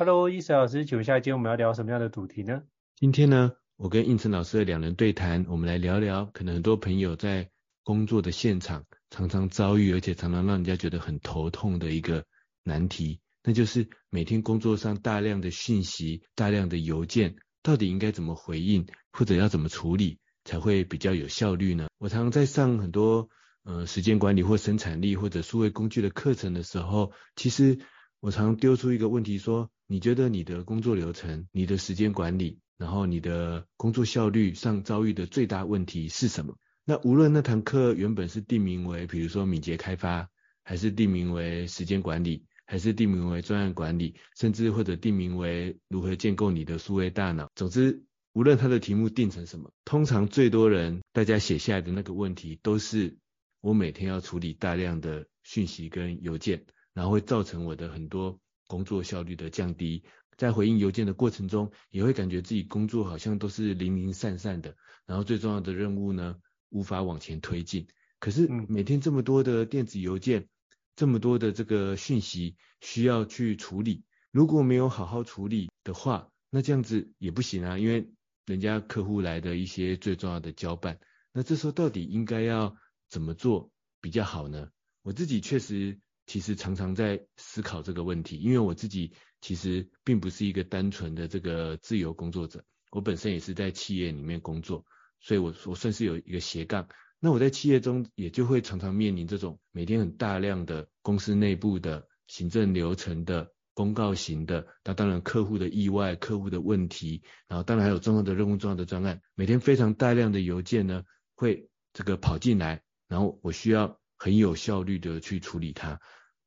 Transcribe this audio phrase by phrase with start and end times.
[0.00, 2.62] Hello，伊森老师，请问下一节我们要聊什么样的主题呢？
[2.96, 7.50] 今天呢，我跟应成老师的两人对谈，我们来聊聊，可能很多朋友在
[7.84, 12.24] 工作的现场常常遭遇，而且常常让人家觉得很头痛的一个
[12.64, 21.88] 难题，那就是每天工作上大量的讯息、大量的邮件，到底应该怎么回应，或者要怎么处理才会比较有效率呢？
[21.98, 23.28] 我常常在上很多
[23.64, 27.78] 呃时间管理或生产力或者数位工具的课程的时候，其实
[28.20, 29.70] 我常丢出一个问题说。
[29.92, 36.56] 你觉得你的工作流程、你的时间管理，然后你的工作效率上遭遇的最大问题是什么？
[36.84, 40.30] 那无论那堂课原本是定名为，比如说敏捷开发，
[40.62, 47.50] 还是定名为时间管理，还是定名为专案管理，甚至或者定名为如何建构你的数位大脑。
[47.56, 53.16] 总之，无论它的题目定成什么，通常最多人大家写下来的那个问题，都是
[53.60, 56.64] 我每天要处理大量的讯息跟邮件，
[56.94, 58.38] 然后会造成我的很多。
[58.70, 60.04] 工作效率的降低，
[60.36, 64.76] 在回应邮件的过程中，也会感觉自己工作好像都是零零散散的，
[65.06, 66.36] 然后最重要的任务呢，
[66.68, 67.88] 无法往前推进。
[68.20, 70.46] 可是每天这么多的电子邮件，
[70.94, 78.08] 这么多的这个讯息需要去处理，如果没有好好处理的话，那这样子也不行啊，因为
[78.46, 81.00] 人家客户来的一些最重要的交办，
[81.32, 82.76] 那这时候到底应该要
[83.08, 84.68] 怎么做比较好呢？
[85.02, 85.98] 我自己确实。
[86.30, 94.86] 其实常常在思考这个问题，因为我自己其实并不是一个单纯的这个自由工作者，我本身也是在企业里面工作，
[95.18, 96.88] 所以我我算是有一个斜杠。
[97.18, 111.02] 那我在企业中也就会常常面临这种每天很大量的公司内部的行政流程的公告型的，那当然客户的意外、客户的问题，然后当然还有重要的任务、重要的专案，每天非常大量的邮件呢
[111.34, 116.00] 会这个跑进来，然后我需要很有效率的去处理它。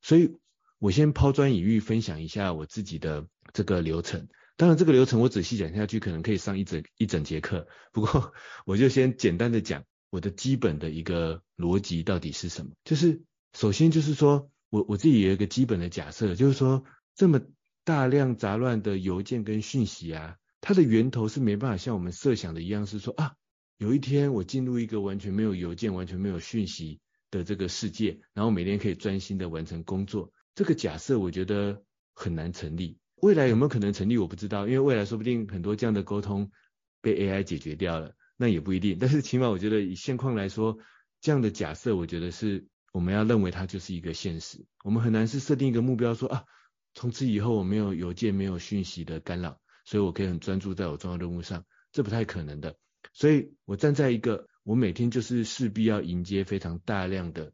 [0.04, 0.36] 所以，
[0.80, 4.28] 我先抛砖引玉，分享一下我自己的这个流程。
[4.58, 7.68] 当然，这个流程我仔细讲下去，可能可以上一整一整节课。
[7.94, 8.34] 不过，
[8.66, 12.74] 我就先简单的讲我的基本的一个逻辑到底是什么。
[12.84, 16.84] 就是首先就是说我我自己有一个基本的假设，就是说
[17.16, 17.42] 这么
[17.86, 23.36] 大量杂乱的邮件跟讯息啊，它的源头是没办法像我们设想的一样，是说啊，
[23.78, 27.00] 有一天我进入一个完全没有邮件、完全没有讯息。
[27.38, 31.84] 的这个世界，然后每天可以专心的完成工作，这个假设我觉得
[32.14, 33.00] 很难成立。
[33.22, 36.52] 未来有没有可能成立，我不知道，因为未来说不定很多这样的沟通
[37.02, 38.98] 被 AI 解决掉了，那也不一定。
[39.00, 40.78] 但是起码我觉得以现况来说，
[41.22, 44.64] 这样的假设我觉得是我们要认为它就是一个现实。
[44.84, 46.46] 我们很难是设定一个目标说啊，
[46.94, 52.78] 从此以后我没有邮件、没有讯息的干扰，所以我可以很专注在我重要任务上，这不太可能的。
[53.12, 54.48] 所以我站在一个。
[54.64, 57.54] 我每天就是势必要迎接非常大量的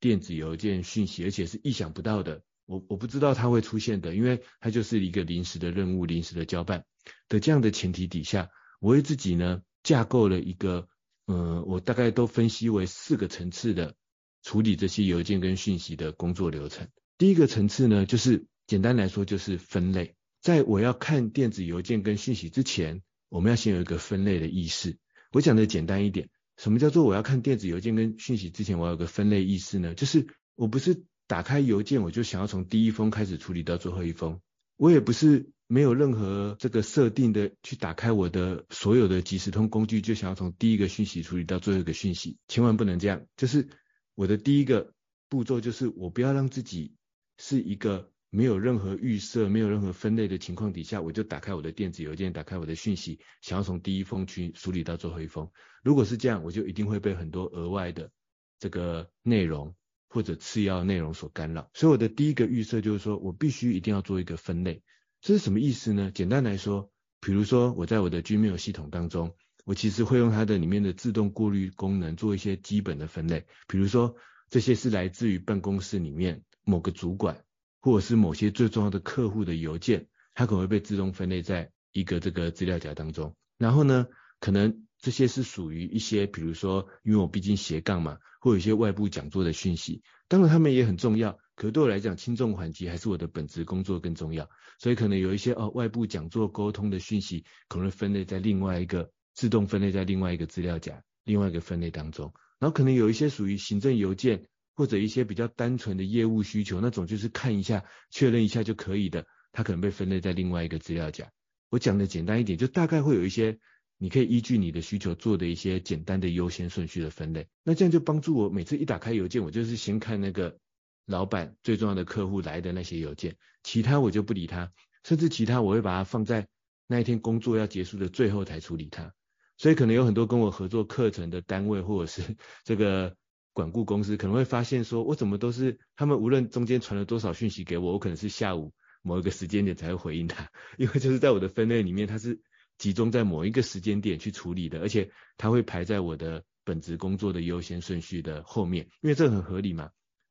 [0.00, 2.42] 电子邮件讯息，而且是意想不到的。
[2.64, 6.84] 我我不知道它会出现的，因为它就是一个临时的任务、临时的交办
[7.28, 8.50] 的这样的前提底下，
[8.80, 10.88] 我为自己呢架构了一个，
[11.26, 13.94] 呃，我大概都分析为四个层次的
[14.42, 16.88] 处理这些邮件跟讯息的工作流程。
[17.18, 20.16] 第一个层次呢，就是简单来说就是分类。
[20.40, 24.98] 在我要看电子邮件跟讯息之前，我们要先有一个分类的意识。
[25.32, 26.30] 我讲的简单一点。
[26.56, 29.94] 什么叫做我要看电子邮件跟讯息之前，我要有个分类意识呢？
[29.94, 34.40] 就是我不是打开邮件我就想要从第一封开始处理到最后一封，
[34.76, 43.26] 我也不是没有任何这个设定的去打开我的所有的即时通工具就想要从第一个讯息处理到最后一个讯息，千万不能这样。
[43.36, 43.68] 就是
[44.14, 44.92] 我的第一个
[45.28, 46.94] 步骤就是我不要让自己
[47.38, 48.10] 是一个。
[48.36, 55.50] 没有任何预设、没有任何分类的情况底下，我就打开我的电子邮件，打开我的讯息，想要从第一封去梳理到最后一封。
[55.82, 58.10] 如果是这样，我就一定会被很多额外的
[58.58, 59.74] 这个内容
[60.10, 61.70] 或者次要内容所干扰。
[61.72, 64.82] 所以我的第一个预设就是说，我必须一定要做一个分类。
[65.22, 66.10] 这是什么意思呢？
[66.14, 66.90] 简单来说，
[67.22, 69.34] 比如说我在我的 Gmail 系统当中，
[69.64, 73.46] 我其实会用它的里面的自动过滤功能做一些基本的分类。
[73.66, 74.14] 比如说，
[74.50, 77.45] 这些是来自于办公室里面某个主管。
[77.86, 83.36] 或者是某些最重要的客户的邮件，它可能会被自动分类在一个这个资料夹当中。
[83.58, 84.08] 然后呢，
[84.40, 91.38] 可能这些是属于一些，比如说，因为我毕竟斜杠嘛，或有一些外部讲座的讯息，当然他们也很重要。
[91.54, 94.50] 可是对我来讲，轻重缓急还是我的本职工作更重要。
[94.80, 102.34] 所以可能有一些哦，外部讲座沟通的讯息，可能分类在另外一个自动分类在另外一个资料夹，另外一个分类当中。
[102.58, 104.48] 然后可能有一些属于行政邮件。
[104.76, 111.32] 或者一些比较单纯的业务需求，那种就是看一下、确认一下就可以的，它可能被分类在另外一个资料夹。
[111.70, 113.58] 我讲的简单一点，就大概会有一些
[113.96, 117.48] 你可以依据你的需求做的一些简单的优先顺序的分类。
[117.64, 120.58] 那这样就帮助我每次一打开邮件，我就是先看那个
[121.06, 124.70] 老板最重要的客户来的那些邮件，其他我就不理他，
[125.04, 126.46] 甚至其他我会把它放在
[126.86, 129.10] 那一天工作要结束的最后才处理它。
[129.56, 133.16] 所以可能有很多跟我合作课程的单位或者是 这个。
[133.56, 142.38] 管顾公司可能会发现说，我怎么都是他们无论中间传了多少讯息给我，我可能是下午某一个时间点才会回应他， 因为就是在我的分类里面，它是
[142.76, 149.88] 集中在某一个时间点去处理的，而且它会排在我的本职工作的优先顺序的后面，因为这很合理嘛，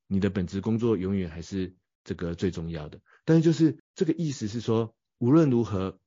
[0.08, 1.74] 你的本职工作永远还是
[2.04, 3.02] 这个最重要的。
[3.26, 6.00] 但是就是这个意思是说，无论如何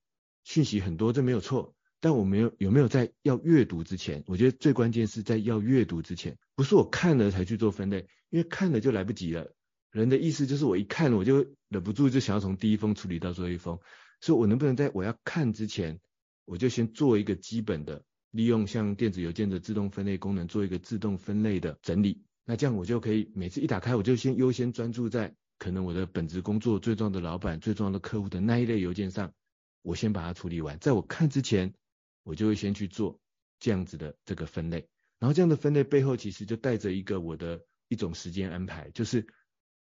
[0.44, 1.74] 讯息很多，这没有错。
[2.00, 9.52] 但我没有有没有在要阅读之前，我觉得最关键是在要阅读之前，不是我看了才去做分类，因为看了就来不及了。
[9.90, 13.80] 人的意思就是我一看我就忍不住就想要从第一封处理到最后一封，
[14.20, 15.98] 所以我能不能在我要看之前，
[16.44, 29.32] 我就先做一个基本的，利用像电子邮件的自动分类功能做一个自动分类的整理，那这样我就可以每次一打开我就先优先专注在可能我的本职工作最重要的老板、最重要的客户的那一类邮件上，
[29.82, 31.74] 我先把它处理完，在我看之前。
[32.28, 33.19] 我就会先去做
[33.58, 34.86] 这样子的这个分类，
[35.19, 39.26] 然后这样的分类背后其实就带着一个我的一种时间安排，就是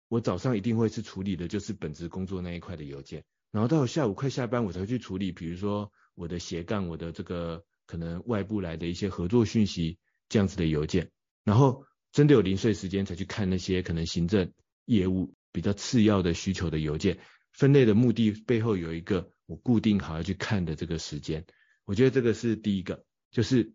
[0.09, 9.99] 我早上一定会是处理的就是本职工作那一块的邮件，然后到下午快下班我才去处理，比如说我的斜杠，我的这个可能外部来的一些合作讯息
[10.29, 11.11] 这样子的邮件，
[11.43, 14.53] 然后真的有零碎时间才去看那些可能行政
[14.85, 17.19] 业务比较次要的需求的邮件。
[17.53, 21.47] 分类的目的背后有一个我固定好要去看的这个时间。
[21.87, 23.73] 我觉得这个是第一个，就是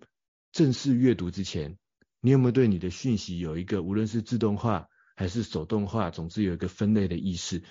[0.52, 1.78] 正式阅读之前，
[2.19, 7.63] 你有没有对你的讯息有一个无论是自动化还是手动化，总之有一个分类的意识。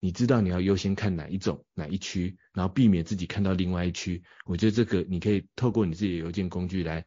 [0.00, 4.24] 你知道你要优先看哪一种哪一区，然后避免自己看到另外一区。
[4.46, 7.04] 我觉得这个你可以透过你自己的邮件工具来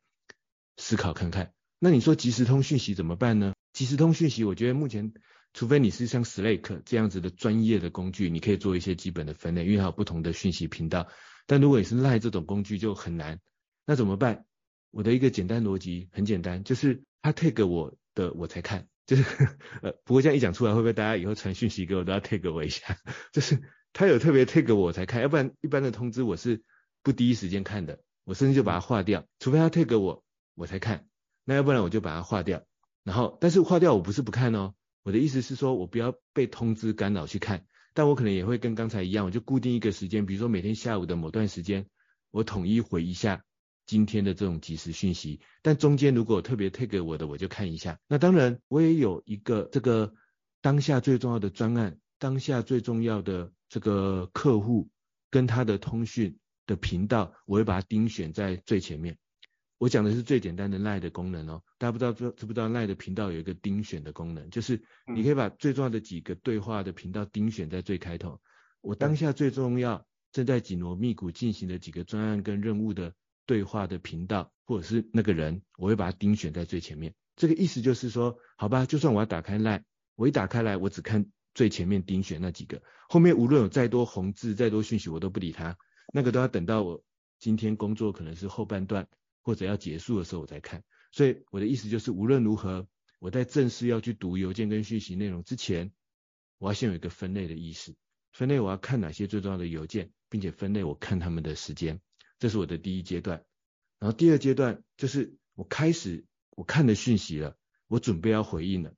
[0.77, 1.51] 思考看看。
[1.79, 3.53] 那你说即时通讯息怎么办呢？
[3.73, 5.11] 即时通讯息，我觉得目前
[5.53, 11.07] 除非你是像 Slack 这样子的专业的工具，你可以做一些基本的分类，因为它有不同的讯息频道。
[11.47, 13.39] 但如果你是赖这种工具就很难，
[13.85, 14.45] 那怎么办？
[14.91, 19.23] 我的一个简单逻辑很简单，就是他 tag 我的我才看，就是
[19.81, 22.97] 呃，不过这样一讲出来，会不会大家以后传讯息给我都要 tag 我一下？
[23.33, 23.61] 就是
[23.93, 26.63] 他有特别 tag 我才看，要不然一般的通知我是
[27.03, 30.23] 不第一时间看的，我甚至就把它划掉，除非他 tag 我
[30.55, 31.07] 我才看，
[31.43, 32.63] 那要不然我就把它划掉。
[33.03, 34.73] 然后，但是划掉我不是不看哦，
[35.03, 37.67] 我的意思是说我不要被通知干扰去看。
[37.95, 41.87] 但我可能也会跟刚才一样，我就固定一个时间，比如说每天下午的某段时间，
[42.29, 43.43] 我统一回一下
[43.85, 45.39] 今天的这种即时讯息。
[45.61, 47.97] 但中间如果特别 tag 我的，我就看一下。
[48.09, 50.13] 那当然，我也有一个这个
[50.61, 54.89] 当下最重要的专案，当下最重要的这个客户
[55.31, 56.37] 跟他的通讯
[56.67, 59.17] 的频道，我会把它钉选在最前面。
[59.85, 68.41] 我讲的是最简单的 LINE 的功能哦，大家不知道知知不知道 LINE 的频道有一个盯选的功能，就是你可以把最重要的几个对话的频道盯选在最开头。
[68.81, 73.13] 我当下最重要正在紧锣密鼓进行的几个专案跟任务的
[73.45, 77.13] 对话的频道，或者是那个人，我会把它盯选在最前面。
[77.35, 79.83] 这个意思就是说，好吧，就算我要打开 LINE，
[80.15, 81.23] 我一打开来，我只看
[81.53, 85.77] 最前面盯选那几个，后面无论有再多红字、再多讯息，我都不理他，
[86.11, 87.03] 那个都要等到我
[87.37, 89.07] 今天工作可能是后半段。
[89.45, 92.87] 或者要结束的时候我再看，所以我的意思就是，无论如何，
[93.19, 95.91] 我在正式要去读邮件跟讯息内容之前，
[96.57, 97.93] 我要先有一个分类的意识，
[98.31, 102.01] 分类我要看哪些最重要的邮件，并且分类我看他们的时间，
[102.39, 103.45] 这是我的第一阶段。
[103.99, 107.55] 然后第二阶段就是我开始我看的讯息了，
[107.87, 108.95] 我准备要回应了，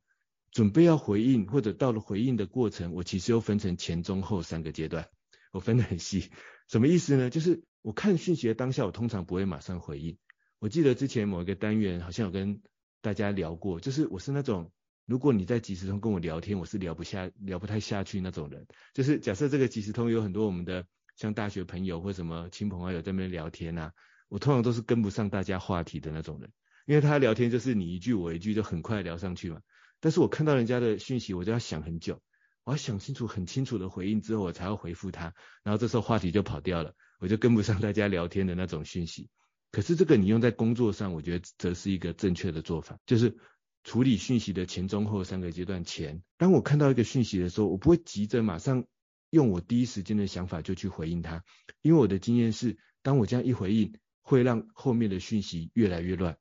[0.51, 5.09] 准备要回应或者到了回应的过程，我其实又分成前中后三个阶段，
[5.51, 6.31] 我分得很细。
[6.69, 7.29] 什么意思呢？
[7.29, 10.17] 就是我看讯息的当下，我通常不会马上回应。
[10.59, 12.61] 我记得之前某一个单元好像有跟
[13.01, 14.71] 大家聊过，就是我是那种，
[15.05, 18.65] 如果你在即时通跟我聊天，我是聊不下、聊不太下去那种人。
[18.93, 20.83] 就是假设这个即时通有很多我们的
[21.15, 23.93] 像大学朋友或什么亲朋好友在那边聊天啊，
[24.29, 26.51] 我通常都是跟不上大家话题的那种人，
[26.87, 29.61] 因为他聊天就是你一句我一句就很快聊上去嘛。
[29.99, 32.19] 但是我看到人家的讯息，我就要想很久，
[32.63, 35.33] 我要想清楚、很清楚的回应之后，我才要回复他，
[35.63, 39.29] 然后这时候话题就跑掉了，我就跟不上大家聊天的那种讯息。
[39.71, 43.37] 可是这个你用在工作上，我觉得则是一个正确的做法，就是
[43.83, 48.85] 处理讯息的前中后三个阶段前，当我看到一个讯息的时候，我不会急着马上
[49.29, 51.43] 用我第一时间的想法就去回应它，
[51.81, 56.37] 因为我的经验是，当我这样一回应，会让后面的讯息越来越乱，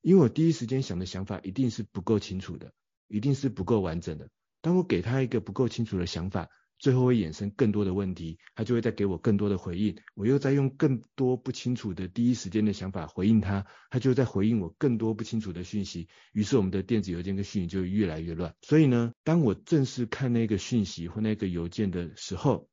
[0.00, 2.72] 因为我第一时间想的想法一定是不够清楚的，
[3.08, 4.28] 一定是不够完整的，
[4.60, 6.48] 当我给他一个不够清楚的想法。
[6.82, 18.52] 最后会衍生更多的问题，他就会再给我更多的回应，我又再用更多不清楚的第一时间的想法回应他，他就在回应我更多不清楚的讯息，于是我们的电子邮件跟讯息就越来越乱。
[18.62, 22.68] 所以呢，当我正式看那个讯息或那个邮件的时候，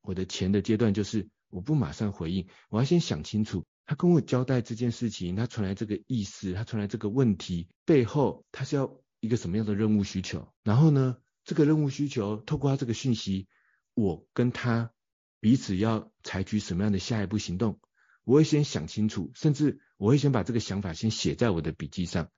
[0.00, 13.48] 我的前的阶段就是我不马上回应，我要先想清楚，他跟我交代这件事情，他传来这个意思，他传来这个问题背后，他是要一个什么样的任务需求，然后呢，这个任务需求，透过他这个讯息，
[13.94, 14.92] 我跟他
[15.40, 17.78] 彼此要采取什么样的下一步行动，
[18.24, 22.30] 我会先想清楚，甚至我会先把这个想法先写在我的笔记上。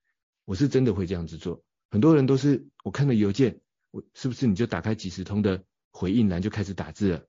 [0.45, 1.63] 我是真的会这样子做。
[1.91, 3.61] 很多人都是我看了邮件，
[3.91, 7.27] 我是不是你就打开即时通的回应栏就开始打字了？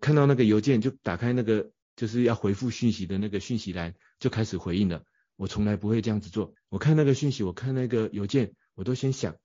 [0.00, 5.02] 看到那个邮件就打开那个就是要回复讯息的那个讯息栏就开始回应了。
[5.36, 6.54] 我从来不会这样子做。
[6.68, 9.36] 我看那个讯息，我看那个邮件，我都先想。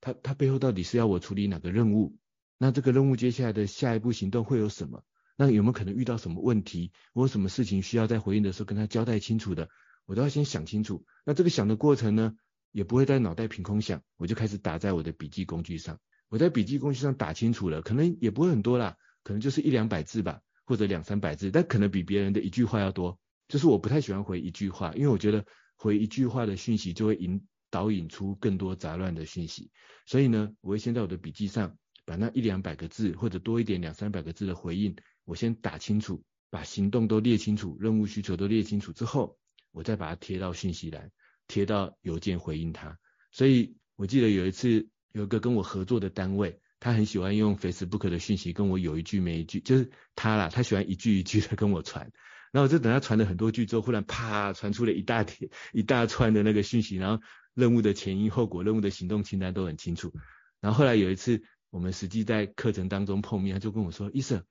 [0.00, 2.16] 他他背后到底是要我处理哪个任务？
[2.58, 5.04] 那这个任务接下来的下一步行动会有什么？
[5.36, 6.90] 那有没有可能遇到什么问题？
[7.12, 9.68] 我有什么事情需要在回应的时候跟他交代清楚的？
[10.06, 11.04] 我都要先想清楚。
[11.24, 12.34] 那这个想的过程呢，
[12.72, 16.00] 也不会在脑袋凭空想，我就开始打在我的笔记工具上。
[16.28, 23.20] 我在笔记工具上打清楚了，可能也不会很多啦，可能就是一两百字吧，或者两三百字，但可能比别人的一句话要多。
[23.46, 27.46] 就是我不太喜欢回一句话，因为我觉得回一句话的讯息就会引。
[27.70, 29.70] 导引出更多杂乱的讯息，
[30.06, 39.38] 所以呢，我会先在我的笔记上把那一两百个字或者多一点两三百个字的回应，我先打清楚，把行动都列清楚，任务需求都列清楚之后，
[39.72, 41.10] 我再把它贴到讯息栏，
[41.46, 42.98] 贴到邮件回应他。
[43.30, 52.10] 所以我记得有一次有一个跟我合作的单位，他很喜欢用 Facebook 的讯息跟我有一句没一句，就是他啦，他喜欢一句一句的跟我传。
[52.50, 57.22] 然后我就等他传了很多句之后，忽然啪传出了一大帖一大串的那个讯息，然后
[57.54, 60.12] 任务的前因后果、任务的行动清单都很清楚。
[60.60, 64.44] 然后后来有一次我们实际在课程当中碰面，他就跟我说：“医生，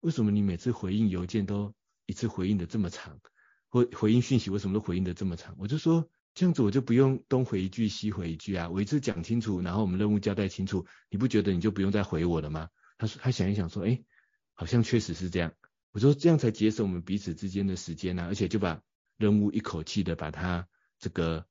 [0.00, 1.74] 为什么你每次回应邮件都
[2.06, 3.20] 一次回应的这么长？
[3.68, 14.02] 或回应讯息为什么都回应的这么长？”我就说：“这样子我就不用东回一句西回一句啊，我一次讲清楚，然后我们任务交代清楚，你不觉得你就不用再回我了吗？”他说他想一想说：“哎，
[14.54, 15.52] 好像确实是这样。”
[15.92, 18.82] 我说这样才节省我们彼此之间的时间啊，而且就把
[19.16, 21.46] 任务一口气的把它这个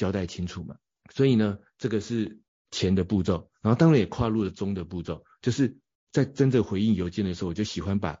[0.00, 0.76] 交代清楚嘛。
[1.12, 2.40] 所以呢，这个是
[2.70, 5.76] 前的步骤，然后当然也跨入了中的步骤，就是
[6.10, 8.18] 在真正回应邮件的时候，我就喜欢把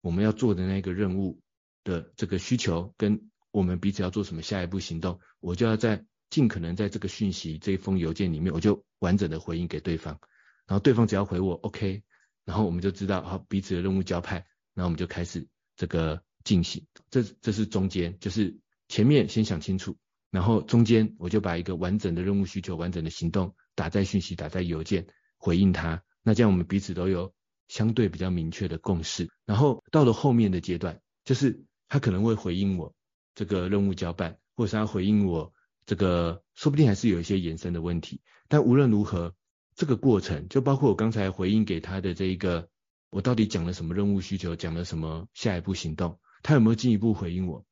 [0.00, 1.40] 我们要做的那个任务
[1.84, 10.18] 的这个需求跟我们彼此要做什么下一步行动，我就要在尽可能在这个讯息这一封邮件里面，我就完整的回应给对方，
[10.66, 12.02] 然后对方只要回我 OK，
[12.44, 14.44] 然后我们就知道好彼此的任务交派。
[14.72, 15.46] 那我们就开始
[15.76, 18.56] 这个进行，这这是中间，就是
[18.88, 19.98] 前面先想清楚，
[20.30, 25.06] 然后中间我就把一个完整的任务需求、完整的行动打在讯息、打在邮件
[25.36, 27.34] 回应他，那这样我们彼此都有
[27.68, 29.28] 相对比较明确的共识。
[29.44, 32.94] 然后到了后面的阶段，就是他可能会回应我
[33.34, 35.52] 这个任务交办，或者是他回应我
[35.86, 38.20] 这个，说不定还是有一些延伸的问题。
[38.48, 39.34] 但无论如何，
[39.74, 42.68] 这个过程就包括我刚才回应给他的这一个。
[43.12, 44.54] 我到底讲了什么任务需求？
[44.54, 46.20] 讲了什么下一步行动？
[46.44, 47.66] 他有没有进一步回应我？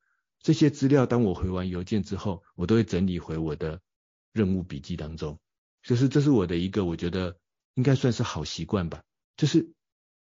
[0.48, 3.82] 这些资料，当我回完邮件之后，我都会整理回我的
[4.32, 5.38] 任务笔记当中。
[5.82, 7.36] 就是这是我的一个，我觉得
[7.74, 9.02] 应该算是好习惯吧。
[9.36, 9.74] 就是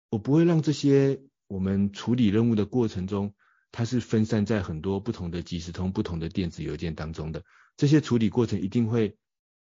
[0.10, 3.34] 我不会让这些我们处理任务的过程中，
[3.72, 7.46] 它是分散在很多不同的即时通、不同的电子邮件当中的。
[7.78, 9.16] 这些处理过程一定会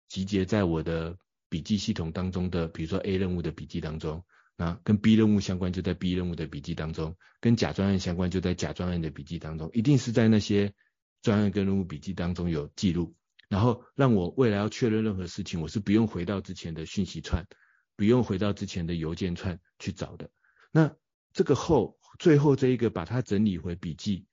[0.08, 1.18] 集结在我的
[1.50, 4.24] 笔记系统当中的，比如说 A 任务的笔记当中，
[4.60, 10.74] 那跟 B 任务相关就在 B 任务的笔记当中，跟甲专案相关就在甲专案的笔记当中，一定是在那些
[11.22, 13.14] 专案跟任务笔记当中有记录，
[13.48, 17.46] 然后让我未来要确认任何事情，我是不用回到之前的讯息串，
[17.94, 20.28] 不用回到之前的邮件串去找的。
[20.72, 20.92] 那
[21.32, 24.26] 这个后最后这一个把它整理回笔记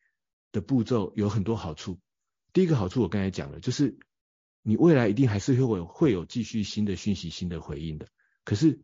[0.51, 1.99] 的步骤有很多好处。
[2.51, 3.99] 第一个好处我刚才讲了，就是
[4.63, 8.07] 你未来一定还是会会有继续新的讯息、新的回应的。
[8.43, 8.81] 可是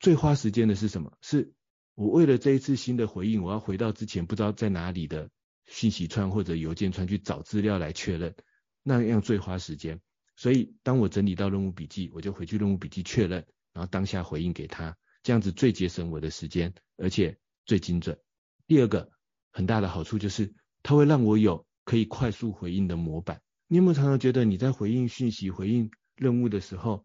[0.00, 1.12] 最花时间的是什么？
[1.20, 1.52] 是
[1.94, 5.30] 我为了这一次新的回应，我要回到之前不知道在哪里的
[5.66, 8.34] 讯息串或者邮件串去找资料来确认，
[8.82, 10.00] 那样最花时间。
[10.34, 18.18] 所以当我整理到任务笔记，我就回去任务笔记确认，然后当下回应给他，这样子最节省我的时间，而且最精准。
[18.66, 19.10] 第二个
[19.52, 20.52] 很大的好处就是
[20.82, 21.64] 它会让我有。
[21.82, 27.04] 可以快速回应的模板，你有没有常常觉得你在回应讯息、回应任务的时候，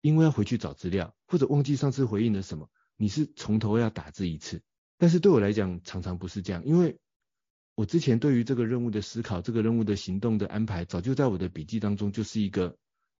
[0.00, 4.62] 因为要回去找资料，或者忘记上次回应了什么，你是从头要打字一次？
[4.98, 6.98] 但是对我来讲，常常不是这样，因为
[7.74, 12.76] 我之前对于这个任务的思考、这个任务的行动的安排，早就在我的笔记当中就是一个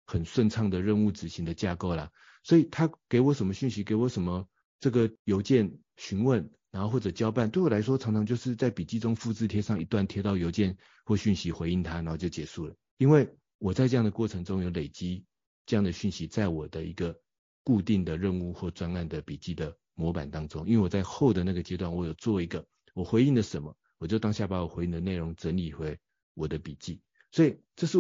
[0.07, 2.11] 很顺畅的任务执行的架构啦。
[2.43, 6.51] 所以他给我什么讯息，给我什么这个邮件询问。
[6.73, 12.77] 然后或者交办，对我来说常常就是在笔记中复制贴上一段，贴到邮件或讯息回应他，然后就结束了。
[12.97, 15.25] 因为我在这样的过程中有累积
[15.71, 17.17] 这样的讯息在我的一个
[17.62, 20.67] 固定的任务或专案的笔记的模板当中。
[20.67, 25.97] 因为我在后的那个阶段，我有做一个我回应了什么，我就当下把我回应的内容整理回
[26.35, 27.00] 我的笔记。
[27.31, 27.99] 所以这是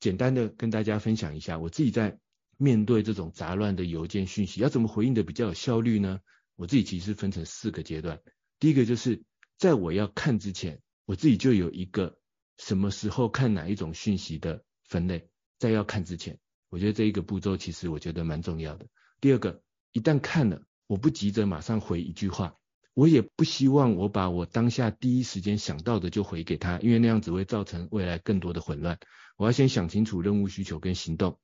[0.00, 2.18] 简单的跟大家分享一下，我自己在
[2.56, 6.22] 面对这种杂乱的邮件讯息，要怎么回应的比较有效率呢？
[6.56, 8.18] 我自己其实分成四个阶段，
[8.58, 9.22] 第一个就是
[9.58, 12.18] 在我要看之前，我自己就有一个
[12.56, 16.38] 什么时候看哪一种讯息的分类，在要看之前，
[16.74, 18.88] 我觉得这一个步骤其实我觉得蛮重要的。
[19.20, 22.56] 第二个，一旦看了，我不急着马上回一句话，
[22.94, 28.98] 我也不希望我把我当下第一时间想到的就回给他，因为那样子会造成未来更多的混乱。
[29.36, 31.38] 我要先想清楚任务需求跟行动，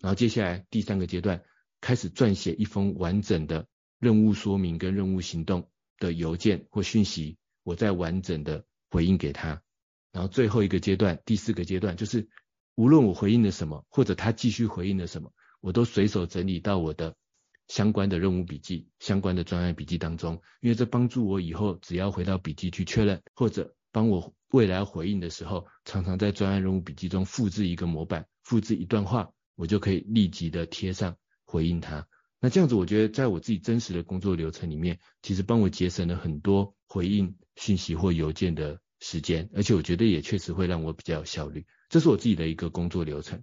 [0.00, 1.42] 然后接下来第三个阶段
[1.80, 3.66] 开始撰写一封完整的。
[3.98, 5.68] 任务说明跟任务行动
[5.98, 9.62] 的邮件或讯息，我再完整的回应给他。
[10.12, 12.28] 然后最后一个阶段，第四个阶段就是，
[12.76, 17.16] 无论我回应了什么，或者他继续回应了什么，我都随手整理到我的
[17.68, 32.06] 相关的任务笔记、相关的专案笔记当中，因为这帮助我以后只要回到笔记去确认，或者帮我未来回应的时候，常常在专案任务笔记中复制一个模板，复制一段话，我就可以立即的贴上回应他。
[32.38, 41.66] 那这样子，我觉得在我自己真实的工作流程里面，其实帮我节省了很多回应讯息或邮件的时间，而且我觉得也确实会让我比较有效率。
[41.96, 43.42] 这是我自己的一个工作流程。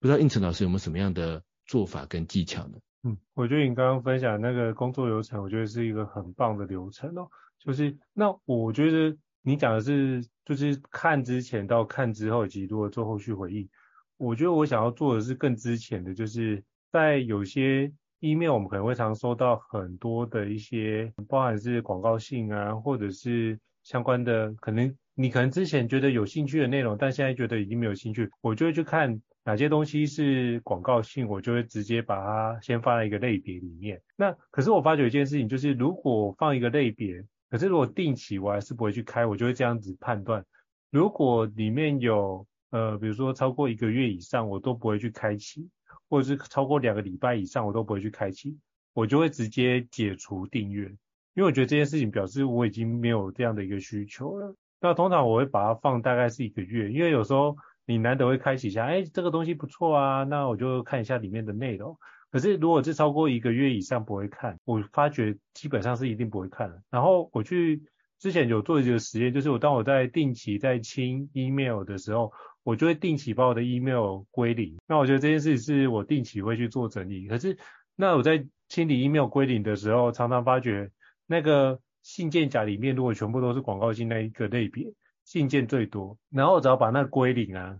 [0.00, 2.78] 不知道应成老师有没有什么样的做法跟技巧呢？
[3.04, 7.28] 嗯，我觉得你刚刚分享那个工作流程，我觉得是一个很棒的流程哦。
[7.60, 13.68] 就是那我觉得你讲的是，就是看之前到看之后，以及如果做后续回应。
[14.16, 17.92] 我觉得我想要做的是更之前的，就是在有些。
[18.24, 34.00] email 我们可能会常收到很多的一些，包含是广告信啊，或者是相关的，可能你可能之前觉得有兴趣的内容，但现在觉得已经没有兴趣，我就会去看哪些东西是广告性，我就会直接把它先放在一个类别里面。
[34.16, 40.44] 那可是我发觉一件事情，就是如果放一个类别，可是如果定期我还是不会去开，我就会这样子判断，
[40.90, 45.68] 如果里面有呃，比如说超过一个月以上，我都不会去开启。
[46.08, 48.58] 或者是超过两个礼拜以上，我都不会去开启，
[48.92, 50.84] 我就会直接解除订阅，
[51.32, 54.54] 因为我觉得这件事情表示我已经没有这样的一个需求了。
[54.82, 61.96] 那通常我会把它放大概是一个月，因为有时候你难得会开启一下，哎，这个东西不错啊，那我就看一下里面的内容。
[62.30, 66.82] 可是如果是超过一个月以上不会看，我发觉基本上是一定不会看了。
[66.90, 67.82] 然后我去
[68.18, 72.32] 之前有做一个实验，就是我当我在定期在清 email 的时候。
[72.64, 77.26] 我就会定期把我的 email 归零，那我觉得这件事是我定期会去做整理。
[77.26, 77.58] 可是，
[77.96, 80.88] 那我在清理 email 归零的时候，常常发觉
[81.26, 84.92] 那个信件夹里面如果全部都是广告信那一个类别，
[85.24, 87.78] 信件最多，然后只要把那归零啊，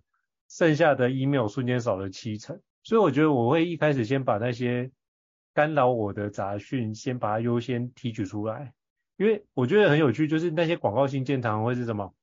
[0.48, 2.61] 剩下的 email 瞬间少了七成。
[2.82, 4.90] 所以我觉得我会一开始先把那些
[5.54, 8.72] 干扰我的杂讯先把它优先提取出来，
[9.16, 12.14] 因为我觉得很有趣，就是那些广告信件常常会是什么，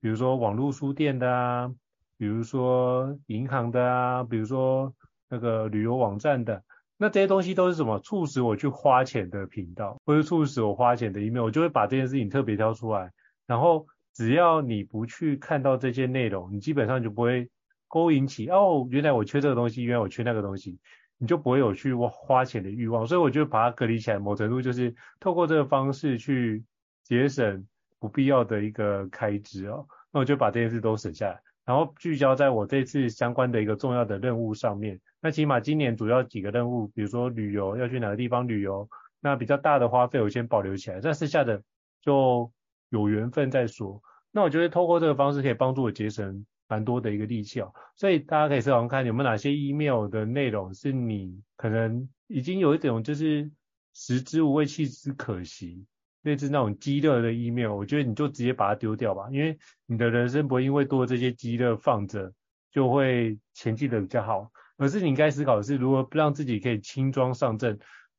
[0.00, 1.74] 比如说网络书店的啊。
[2.20, 4.92] 比如说银行的啊，比如说
[5.28, 6.64] 那个旅游网站的，
[7.00, 13.12] 那这些东西都是什么促使我去花钱的频道，或者促使我花钱的一面我就会把这件事情特别挑出来。
[13.46, 17.48] 然后只要你不去看到这些内容，你基本上就不会
[17.86, 20.78] 勾引起哦，原来我缺这个东西，原来我缺那个东西，
[21.18, 23.06] 你就不会有去花钱的欲望。
[23.06, 26.64] 所以我就把它隔离起来，某程度就是透过这个方式去
[27.04, 27.64] 节省
[28.00, 29.86] 不必要的一个开支哦。
[30.10, 34.98] 那我就把这件事都省下来，然后聚焦在我这次相关的一个重要的任务上面。
[35.20, 38.88] 那起码今年主要几个任务，比如说旅游要去哪个地方旅游，
[39.20, 41.62] 那比较大的花费我先保留起来，但剩下的
[42.00, 42.50] 就
[42.88, 44.02] 有缘分再说。
[44.30, 53.50] 那我觉得透过这个方式可以帮助我节省蛮多的一个力气哦，所以大家可以思考看有没有哪些 email 的内容是你可能已经有一种就是
[53.92, 55.84] 食之无味弃之可惜，
[56.22, 62.32] 类似那种鸡肋的 email，我觉得你就直接把它丢掉吧，因为你的人生不会因为多这些鸡肋放着
[62.70, 67.78] 就会前进的比较好，而是你应该思考的是如何让自己可以轻装上阵。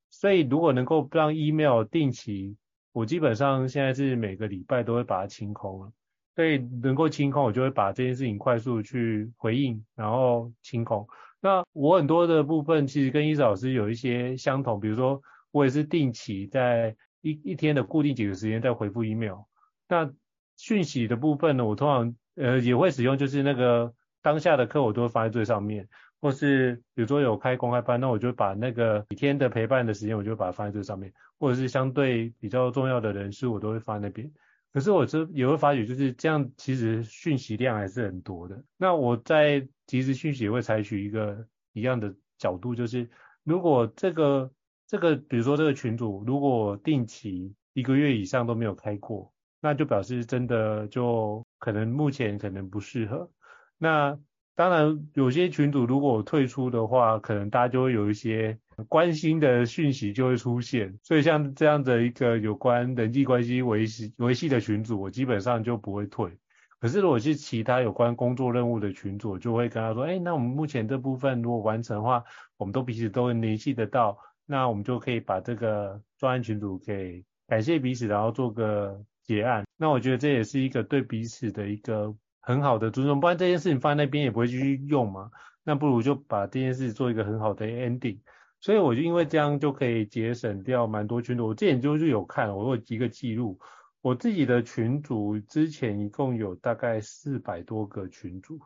[0.10, 2.56] 所以如果能够让 email 定期，
[2.92, 5.92] 我基本上现在是每个礼拜都会把它清空了。
[6.36, 11.06] 所以能够清空，我就会把这件事情快速去回应，然后清空。
[11.42, 19.40] 那我很多的部分其实跟伊子老师有一些相同，比如说我也是定期在一一天的固定几个时间在回复 email。
[19.88, 20.12] 那
[20.58, 25.88] 讯息的部分呢，我通常呃也会使用，就是那个当下的课我都会放在最上面，
[26.22, 34.32] 或是比如说有开公开班，那我就把那个每天的陪伴的时间，我就把它放在最上面，或者是相对比较重要的人事，我都会放在那边。
[34.72, 38.64] 可是我这也会发觉，就是这样，其实讯息量还是很多的。
[38.78, 43.10] 那我在即时讯息也会采取一个一样的角度，就是
[43.44, 44.52] 如果这个
[44.90, 53.30] 这个，比如说这个群组，如果定期一个月以上都没有开过，那就表示真的就可能目前可能不适合。
[53.78, 54.18] 那
[54.56, 58.58] 当然有些群组如果退出的话，可能大家就会有一些。
[58.88, 66.32] 关心的讯息就会出现，所以像这样的一个有关人际关系维系维系的群组，我基本上就不会退。
[66.80, 72.24] 可是如果是其他有关工作任务的群组，就会跟他说，哎，那我们目前这部分如果完成的话，
[72.56, 74.18] 我们都彼此都能联系得到，
[74.52, 79.64] 那我们就可以把这个专案群组给感谢彼此，然后做个结案。
[79.78, 85.30] 那我觉得这也是一个对彼此的一个很好的尊重，不然这件事情放在那边也不会继续用嘛。
[85.64, 88.18] 那不如就把这件事做一个很好的 ending。
[88.60, 91.46] 所以我就因为这样就可以节省掉蛮多群组。
[91.46, 93.60] 我之前就是有看，我有一个记录，
[94.02, 98.60] 我自己的群组之前一共有大概四百多个群组，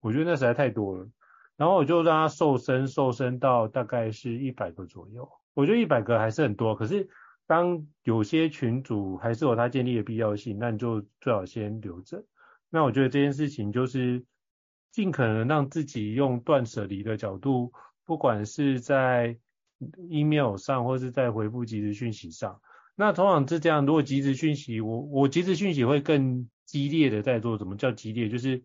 [0.00, 1.06] 我觉得那实在太多了。
[1.58, 5.28] 然后我就让它瘦身，瘦身到大概是一百个左右。
[5.52, 7.10] 我觉得一百个还是很多，可是
[7.46, 12.24] 当有些群组还是有它建立的必要性，那你就最好先留着。
[12.70, 14.24] 那我觉得这件事情就是
[14.92, 17.72] 尽可能让自己用断舍离的角度。
[18.04, 19.36] 不管是在
[20.08, 22.60] email 上，或是在回复即时讯息上，
[22.94, 23.84] 那通常是这样。
[23.84, 27.58] 如果即时讯息，我我即时讯息会更激烈的在做。
[27.58, 28.28] 什么叫激烈？
[28.28, 28.62] 就是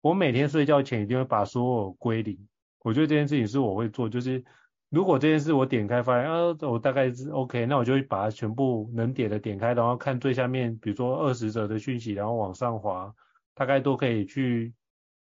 [0.00, 2.38] 我每天睡觉前一定会把所有归零。
[2.80, 4.08] 我觉得这件事情是我会做。
[4.08, 4.44] 就是
[4.88, 13.14] 如果这件事我点开发现，啊，我大概是 OK，那我就会把它全部能点的点开，然后看最下面，比如说二十则的讯息，然后往上滑，
[13.54, 14.72] 大概都可以去。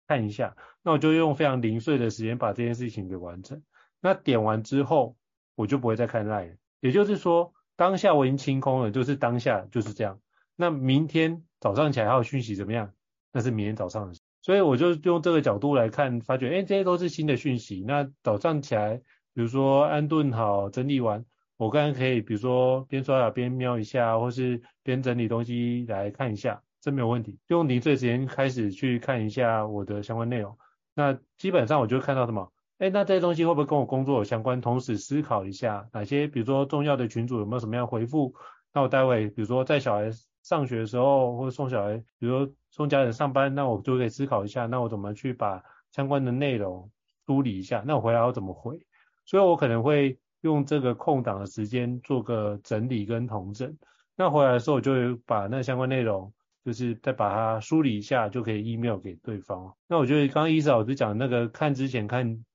[0.05, 3.63] 看一下，那我就用非常零碎的时间把这件事情给完成。
[4.01, 5.15] 那点完之后，
[5.55, 6.57] 我就不会再看 LINE。
[6.81, 10.19] 也就是说，当下我已经清空了，就是当下就是这样。
[10.57, 12.91] 那明天早上起来还有讯息怎么样？
[13.31, 14.19] 那是明天早上的事。
[14.43, 17.83] 所以我就用这个角度来看，发觉，哎，这些都是新的讯息。
[17.87, 18.97] 那早上起来，
[19.33, 21.25] 比如说安顿好，整理完，
[21.57, 26.61] 我刚刚可以，比如说边刷牙边瞄一下，或是边整理东西来看一下。
[26.81, 30.57] 这没有问题，用零碎时间开始去看一下我的相关内容。
[30.93, 32.51] 那基本上我就看到什么？
[32.79, 34.59] 哎，那这些东西会不会跟我工作有相关？
[34.59, 38.35] 同时思考一下哪些，比如说重要的群组有没有什么样回复？
[38.73, 40.11] 那我待会比如说在小孩
[40.43, 46.91] 上学的时候，或者送小孩，比如说送家人上班，那我就可以思考一下，那我怎么去把相关的内容
[47.25, 47.83] 梳理一下？
[47.87, 48.85] 那我回来要怎么回？
[49.25, 53.75] 所以我可能会用这个空档的时间做个整理跟统整。
[54.15, 56.31] 那回来的时候，我就会把那相关内容。
[56.65, 59.75] 就是再把它梳理一下，就可以 email 给对方。
[59.85, 62.45] 那我觉得刚刚伊子老师讲那个看之前、看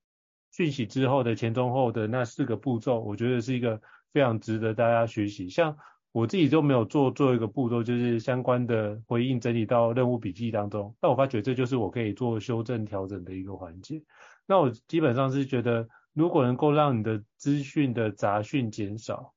[0.51, 3.79] 讯息之后的前中后的那四个步骤，我觉得是一个
[4.11, 5.51] 非常值得大家学习。
[5.51, 5.77] 像
[6.13, 10.95] 我自己就没有做做一个步骤，就是相关的回应整理到任务笔记当中。
[11.01, 14.03] 但我发觉这就是我可以做修正调整的一个环节。
[14.47, 19.35] 那我基本上是觉得，如果能够让你的资讯的杂讯减少，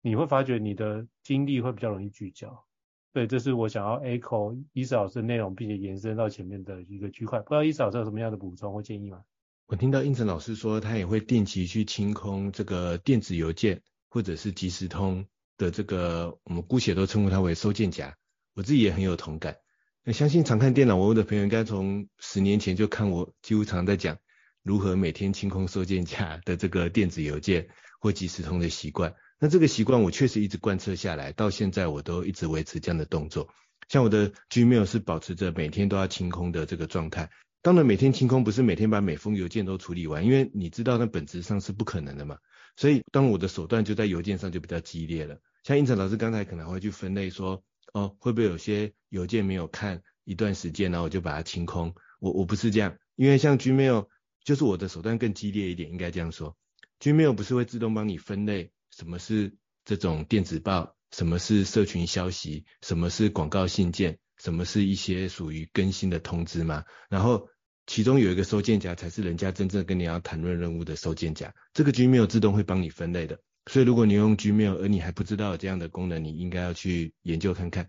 [0.00, 2.64] 你会发觉你的精力会比较容易聚焦。
[3.12, 7.38] 对，这是我想要 echo 伊子老师的内容，并且延伸到前面的一个区块。
[7.40, 9.22] 不知道伊子老师有什么样的补充或建议吗？
[9.66, 18.16] 我听到胤丞老师说，他也会定期去清空这个电子邮件或者是即时通的这个，我们姑且都称呼它为收件夹。
[18.54, 19.56] 我自己也很有同感。
[20.04, 24.18] 那相信常看电脑文物的朋友，应该从十年前就看我几乎常在讲
[24.62, 27.68] 如何每天清空收件夹的这个电子邮件
[28.00, 29.14] 或即时通的习惯。
[29.38, 33.48] 那这个习惯我确实一直贯彻下来，到现在我都一直维持这样的动作。
[33.88, 37.30] 像我的 Gmail 是保持着每天都要清空的这个状态。
[37.62, 42.38] 当然，每天清空不是每天把每封邮件都处理完，因为你知道那本质上是不可能的嘛。
[42.76, 45.40] 所以，当我的手段就在邮件上就比较激烈了。
[45.64, 51.94] 像胤丞老师刚才可能会去分类说，哦，会不会有些邮件没有看一段时间，然后我就把它清空？
[52.20, 54.06] 我我不是这样，因为像 Gmail
[54.44, 56.56] 就是我的手段更激烈一点，应该这样说。
[57.00, 66.84] Gmail 不是会自动帮你分类什么是这种电子报，什么是社群消息，什么是广告信件，什么是一些属于更新的通知吗？
[67.08, 67.48] 然后
[67.86, 73.40] 其中有一个收件夹才是人家真正跟你要谈论任务的收件夹，这个 Gmail 自动会帮你分类的。
[73.66, 77.88] 所以如果你用 Gmail 而你还不知道有这样的功能，你应该要去研究看看。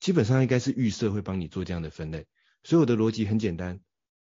[0.00, 2.26] 基本上应该是预设会帮你做这样的分类。
[2.62, 3.80] 所以我的逻辑很简单，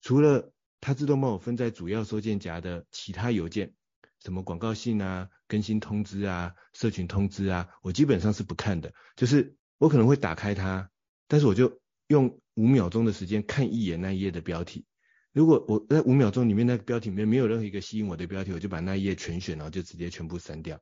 [0.00, 3.74] 除了它自动帮我分在主要收件夹的其他邮件，
[4.22, 8.92] 什么广告信啊、更新通知啊、社群通知啊，我基本上是不看的。
[9.14, 10.90] 就是我可能会打开它，
[11.28, 14.84] 但是我就用五秒钟的时间看一眼那一页的标题。
[15.32, 20.78] 如果我在五秒钟里面那个标题里面没有任何一个吸引我的标题，我就把那一页全选，然后就直接全部删掉。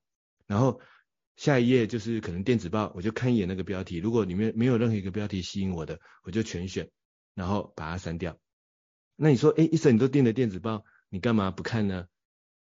[0.46, 0.80] 然后
[1.36, 6.90] 下一页就是可能电子报，我就看一眼那个标题，如果里面没有任何一个标题吸引我的，我就全选，
[7.34, 8.38] 然后把它删掉。
[9.14, 12.06] 那你说，哎，医生你都订了电子报，你干嘛不看呢？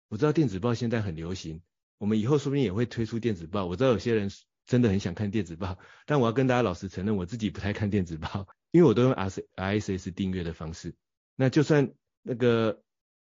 [0.08, 1.60] 我知道电子报现在很流行，
[1.98, 3.66] 我们以后说不定也会推出电子报。
[3.66, 4.30] 我知道有些人
[4.64, 10.94] 真的很想看电子报，但我要跟大家老实承认，我自己不太看电子报，因为我都用 RSS 订阅的方式。
[11.36, 11.92] 那就算
[12.22, 12.80] 那个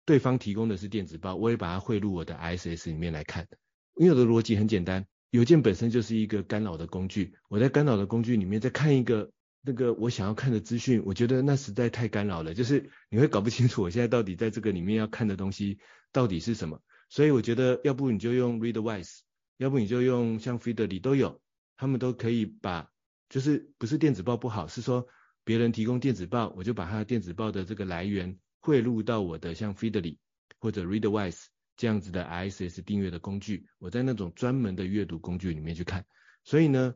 [0.05, 3.47] 对方提供的是电子报，我也把它汇入我的 ISS 里面来看。
[3.95, 7.33] 因为我的逻辑很简单，邮件本身就是一个干扰的工具。
[7.47, 12.53] 我在干扰的工具里面再看一个那个我想要看的资讯，我觉得那实在太干扰了。
[12.53, 15.79] 就是你会搞不清楚我现在到底在这个里面要看的东西
[16.11, 16.81] 到底是什么。
[17.07, 19.19] 所以我觉得要不你就用 Readwise，
[19.57, 21.39] 要不你就用像 Feedly 都有，
[21.77, 22.89] 他们都可以把，
[23.29, 25.07] 就是不是电子报不好，是说。
[25.43, 30.17] 别人提供电子报，我就把他电子报的这个来源汇入到我的像 Feedly
[30.59, 36.05] 或者 Readwise 这样子的 RSS 订阅的工具，我在那种专门的阅读工具里面去看。
[36.43, 36.95] 所以呢，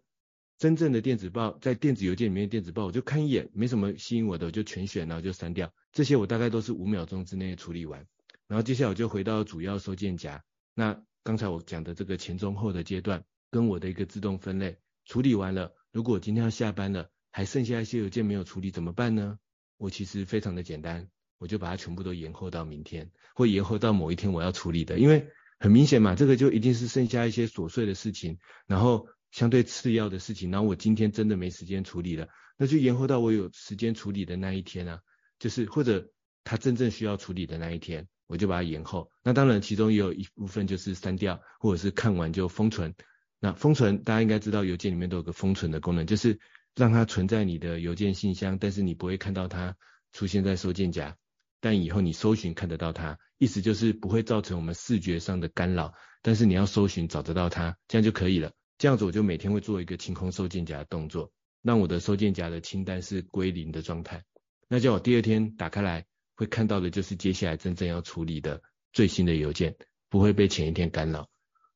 [0.57, 5.73] 真正的电子报在电子邮件里面电子报，我就看一眼，没什么吸引我的，我就全选，然后就删掉。
[5.91, 8.05] 这些我大概都是五秒钟之内处理完。
[8.47, 10.43] 然后接下来我就回到主要收件夹。
[10.73, 15.73] 那刚才我讲的这个前中后的阶段，跟我的一个自动分类处理完了。
[15.91, 19.37] 如果今天要下班了，还剩下一些邮件没有处理怎么办呢？
[19.77, 24.97] 我其实非常的简单，我就把它全部都延后到明天，或延后到某一天我要处理的。
[24.97, 25.27] 因为
[25.59, 35.01] 很明显嘛，这个就一定是剩下一些琐碎的事情，然后相对次要的事情，然后我今天真的没时间处理了，那就延后到我有时间处理的那一天啊，
[35.37, 36.09] 就是或者
[36.43, 39.11] 他真正需要处理的那一天，我就把它延后。
[39.23, 42.95] 那当然其中也有一部分就是删掉，或者是看完就封存。
[43.39, 46.39] 那封存大家应该知道，邮件里面都有个封存的功能，就是。
[46.77, 49.75] 让它存在你的邮件信箱，但是你不会看到它
[50.13, 51.17] 出现在收件夹，
[51.59, 58.51] 但以后你搜寻看得到它，意思就是不会造成我们视觉上的干扰，但是你要搜寻找得到它，这样就可以了。
[58.77, 61.31] 这样子我就每天会做一个清空收件夹的动作，
[61.63, 64.23] 让我的收件夹的清单是归零的状态。
[64.67, 68.61] 那叫我第二天打开来会看到的就是接下来真正要处理的
[68.93, 69.75] 最新的邮件，
[70.09, 71.27] 不会被前一天干扰。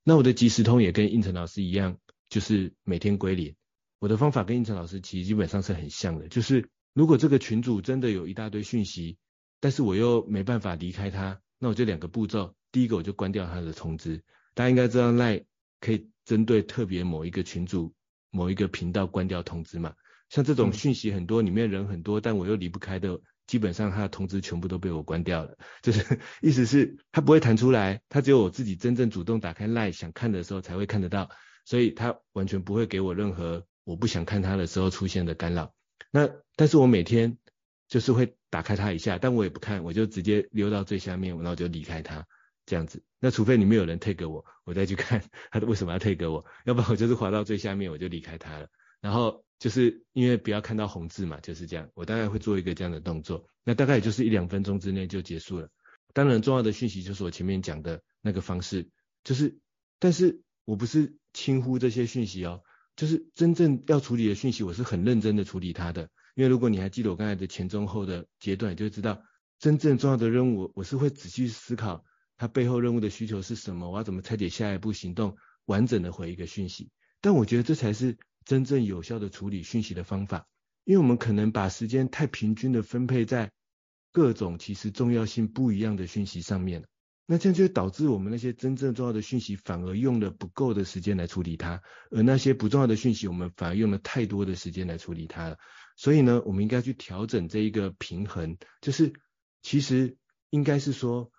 [0.03, 1.97] 那我的即时通也跟胤丞老师一样，
[2.29, 3.55] 就是每天归零。
[4.01, 9.19] 我的方法跟应成老师其实基本上是很像的，就是如果这个群主真的有一大堆讯息，
[9.59, 14.23] 但是我又没办法离开他，那我就两个步骤，第一个我就关掉他的通知。
[14.55, 15.43] 大家应该知道 LINE
[15.79, 17.93] 可以针对特别某一个群组、
[18.31, 19.93] 某一个频道关掉通知嘛？
[20.29, 25.55] 像这种讯息很多，里面人很多，但我又离不开的，基本上他的通知全部都被我关掉了。
[25.83, 31.29] 就是 意思是他不会弹出来，他只有我自己真正主动打开 LINE 想看的时候才会看得到，
[31.65, 33.63] 所以他完全不会给我任何。
[33.83, 35.73] 我不想看它的时候出现的干扰，
[36.11, 37.37] 那但是我每天
[37.87, 42.27] 就是会打开它一下，但我也不看，我就直接溜到最下面，然后就离开它
[42.65, 43.03] 这样子。
[43.19, 48.67] 那除非里面有人 tag 我，我再去看 它为什么要 tag 我，要不然我就是滑到最下面我就离开它了。
[48.99, 51.89] 然后就是因为不要看到红字嘛，就是这样。
[51.95, 55.69] 我大概会做一个这样的动作，那大概也就是一两分钟之内就结束了。
[56.13, 58.89] 当然重要的讯息就是我前面讲的那个方式，
[59.23, 59.57] 就是
[59.97, 62.61] 但是我不是轻忽这些讯息哦。
[63.01, 66.07] 就是真正要处理的讯息，我是很认真的处理它的。
[66.35, 69.19] 因为如果你还记得我刚才的前中后的阶段，就知道
[69.57, 72.05] 真正重要的任务，我是会仔细思考
[72.37, 75.35] 它背后任务的需求是什么，我要怎么拆解下一步行动，
[75.65, 76.91] 完整的回一个讯息。
[77.21, 80.45] 但我觉得这才是真正有效的处理讯息的方法。
[80.83, 83.51] 因为我们可能把时间太平均的分配在
[84.11, 86.85] 各种其实重要性不一样的讯息上面，
[87.31, 95.57] 那这样就会导致我们那些真正重要的讯息反而用了不够的时间来处理它，而那些不重要的讯息我们反而用了太多的时间来处理它了。
[95.95, 99.13] 所以呢，我们应该去调整这一个平衡，就是
[99.61, 100.17] 其实
[100.49, 101.31] 应该是说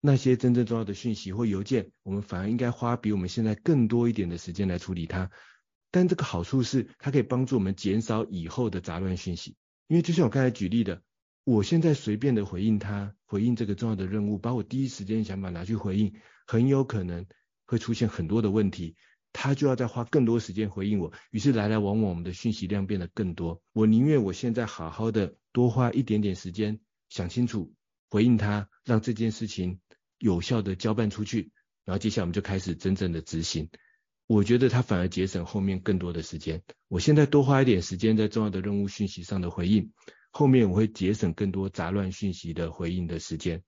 [0.00, 5.30] 那些真正重要的讯息或邮件，我们反而应该花比我们现在更多一点的时间来处理它。
[5.90, 9.54] 但这个好处是，它可以帮助我们减少以后的杂乱讯息，
[9.86, 11.02] 因为就像我刚才举例的。
[11.50, 16.14] 我现在随便的回应他，回应这个重要的任务，把我第一时间想法拿去回应，
[16.46, 17.26] 很有可能
[17.66, 18.94] 会出现很多的问题，
[19.32, 23.60] 他就要再花更多时间回应我，于是来来往往我们的讯息量变得更多。
[23.72, 27.74] 我宁愿我现在好好的多花一点点时间想清楚
[28.08, 29.80] 回应他，让这件事情
[30.20, 31.50] 有效的交办出去，
[31.84, 33.68] 然后接下来我们就开始真正的执行。
[34.28, 36.62] 我觉得他反而节省后面更多的时间。
[36.86, 39.90] 我现在多花一点时间在重要的任务讯息上的回应。
[40.30, 43.62] 后面我会节省更多杂乱讯息的回应的时间，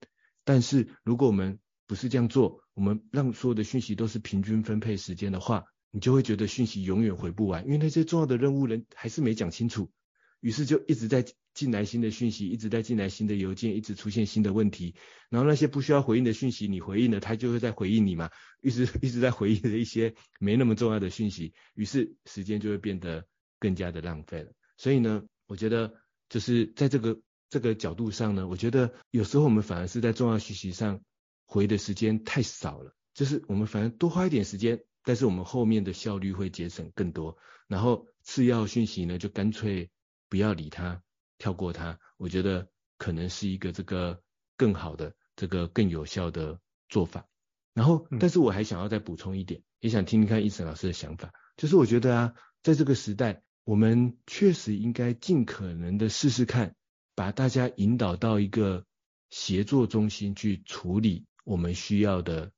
[0.45, 9.91] 但是如果我们不是这样做，我们让所有的讯息都是平均分配时间的话，你就会觉得讯息永远回不完，因为那些重要的任务人还是没讲清楚，
[10.39, 14.95] 于是就一直在进来新的讯息，一直在进来新的邮件，一直出现新的问题，
[15.29, 18.29] 然后那些不需要回应的讯息，你回应了，他就会在回应你嘛，
[18.61, 23.27] 一直一直在回应的一些没那么重要的讯息，于是时间就会变得
[23.59, 24.53] 更加的浪费了。
[24.77, 26.01] 所以呢，我觉得。
[26.33, 30.99] 就是在这个这个角度上呢，我觉得有时候我们反而是在重要讯息上
[31.45, 37.37] 回的时间太少了，就是我们反而多花一点时间，但是我们后面的效率会节省更多。
[37.67, 39.91] 然后次要讯息呢，就干脆
[40.27, 41.03] 不要理它，
[41.37, 41.99] 跳过它。
[42.17, 42.67] 我觉得
[42.97, 44.19] 可能是一个这个
[44.57, 47.27] 更好的、这个更有效的做法。
[47.75, 53.43] 然后，但是我还想要再补充一点，也想听听看医生老师的想法，就是我觉得啊，在这个时代。
[53.65, 56.75] 我们确实应该尽可能的试试看，
[57.15, 58.85] 把大家引导到一个
[59.29, 62.51] 协作中心去处理我们需要的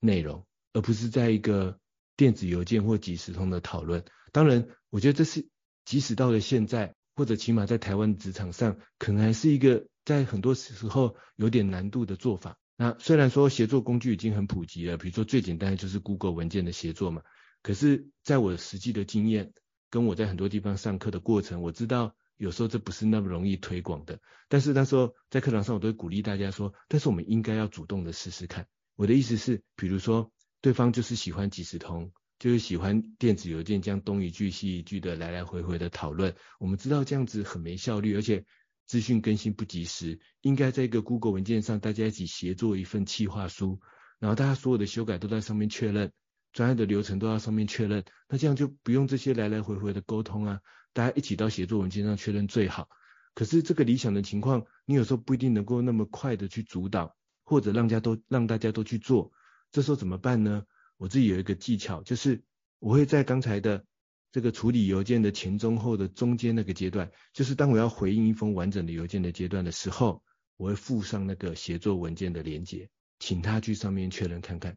[0.00, 1.78] 内容，而不是在一个
[2.16, 4.04] 电子邮件或即时通的讨论。
[4.32, 5.48] 当然，我觉得这是
[5.84, 12.58] 即使到了现在，或者起码在台湾职场上，可能还是一个在很多时候有点难度的做法。
[12.76, 17.22] 那虽然说协作工具已经很普及了，比如说最简单的就是 Google 文件的协作嘛，
[17.62, 19.52] 可是在我实际的经验。
[19.90, 24.20] 跟我在很多地方上课的过程，我知道有时候这不是那么容易推广的。
[24.48, 28.66] 但是那时候在课堂上，我都会鼓励大家说，但是我们应该要主动的试试看。
[28.96, 36.34] 我的意思是，比如说对方就是喜欢即时通，就是喜欢电子邮件这样东一句西一句的来来回回的讨论。
[36.58, 38.44] 我们知道这样子很没效率，而且
[38.86, 40.18] 资讯更新不及时。
[40.40, 43.80] 应该在一个 Google 文件上，大家一起协作一份企划书，
[44.18, 46.12] 然后大家所有的修改都在上面确认。
[46.52, 50.60] 专业的流程都要上面确认，那这样就不用这些来来回回的沟通啊，
[50.92, 52.88] 大家一起到协作文件上确认最好。
[53.34, 59.30] 可是这个理想的情况，你有时候不一定能够那么快的去主导，或者让家都让大家都去做，
[59.70, 60.64] 这时候怎么办呢？
[60.96, 62.42] 我自己有一个技巧，就是
[62.80, 63.84] 我会在刚才的
[64.32, 70.24] 这个处理邮件的前中后的中间那个阶段，就是当我要回应一封完整的邮件的阶段的时候，
[70.56, 74.76] 我会附上那个协作文件的连接，请他去上面确认看看。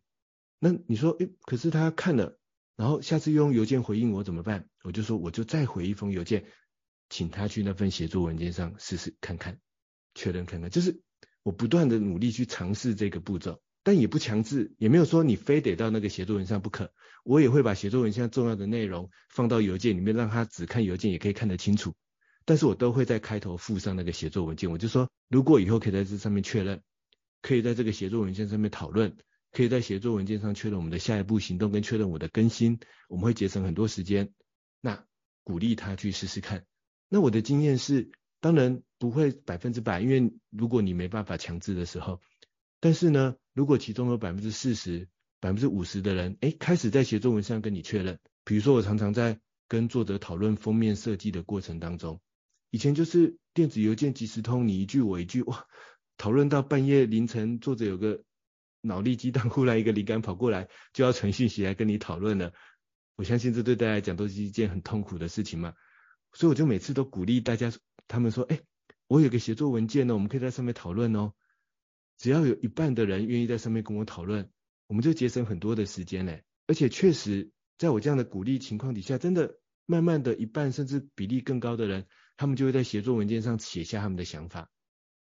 [0.64, 2.38] 那你说，诶，可是他看了，
[2.76, 4.70] 然后下次用邮件回应我怎么办？
[4.84, 6.46] 我就说，我就再回一封邮件，
[7.10, 9.60] 请他去那份协作文件上试试看看，
[10.14, 10.70] 确认看看。
[10.70, 11.02] 就是
[11.42, 16.94] 我不断的努力去尝试这个步骤，但也不强制，也没有说你非得到那个协作文上不可。
[17.24, 21.96] 我也会把协作文上重要的内容放到邮件里面，让他只看邮件也可以看得清楚。
[22.46, 26.84] 但是我都会在开头附上那个协作文件，我就说，如果以后可以在这上面确认，
[27.42, 29.18] 可以在这个协作文件上面讨论。
[29.52, 34.34] 可以在协作文件上确认我们的下一步行动跟确认我的更新，我们会节省很多时间。
[34.80, 35.06] 那
[35.44, 36.66] 鼓励他去试试看。
[37.10, 42.22] 那我的经验是，当然不会百分之百，因为如果你没办法强制的时候，
[42.80, 45.10] 但是呢，如果其中有百分之四十、
[45.42, 48.20] 百分之五十的人，诶，开始在协作文上跟你确认。
[48.46, 52.22] 比如说，我常常在跟作者讨论封面设计的过程当中，
[52.70, 55.68] 以前就是电子邮件即时通，你一句我一句，哇，
[56.16, 58.24] 讨论到半夜凌晨，作者有个。
[58.82, 62.54] 脑力激荡，忽然一个灵感跑过来，就要传讯息来跟你讨论了。
[63.16, 65.74] 我相信这对大家来讲都是一件很痛苦的事情嘛。
[66.34, 67.72] 所以我就每次都鼓励大家，
[68.08, 68.60] 他们说：“哎，
[69.08, 71.34] 我有个写作文件呢，我们可以在上面讨论哦。
[72.18, 74.50] 只要有一半的人愿意在上面跟我讨论，
[74.88, 76.44] 我们就节省很多的时间嘞。
[76.68, 82.08] 而且确实，在我这样的鼓励情况底下，真的慢慢的一半甚至比例更高的人，
[82.38, 84.70] 他们就会在写作文件上写下他们的想法，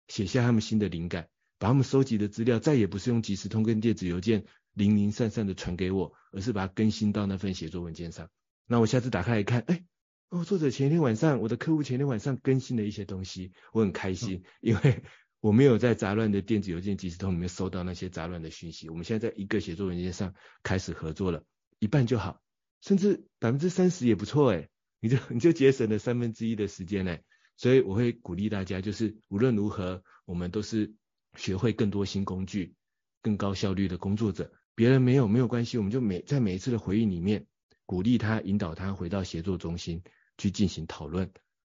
[0.07, 1.29] 写下他们新的灵感。”
[1.59, 8.29] 把他们收集的资料再也不是用即时通跟电子邮件零零散散的传给我，而是把它更新到那份写作文件上。
[8.67, 9.85] 那我下次打开来看，哎，
[10.29, 15.03] 哦，作者前一天晚上，我的客户前一天晚上更新了一些东西，我很开心，因为
[15.39, 18.89] 我没有在杂乱的电子邮件即时通里面收到那些杂乱的讯息。
[18.89, 20.33] 我们现在在一个写作文件上
[20.63, 21.43] 开始合作了，
[21.79, 22.41] 一半就好，
[22.81, 24.67] 甚至百分之三十也不错哎，
[24.99, 27.23] 你就你就节省了三分之一的时间哎。
[27.55, 30.93] 所以我会鼓励大家，就是无论如何，我们都是
[31.37, 32.75] 学会更多新工具、
[33.21, 34.51] 更高效率的工作者。
[34.75, 37.47] 别人没有没有关系，我们就每在每一次的回应里面
[37.85, 40.03] 鼓励他，引导他回到协作中心
[40.37, 41.31] 去进行讨论，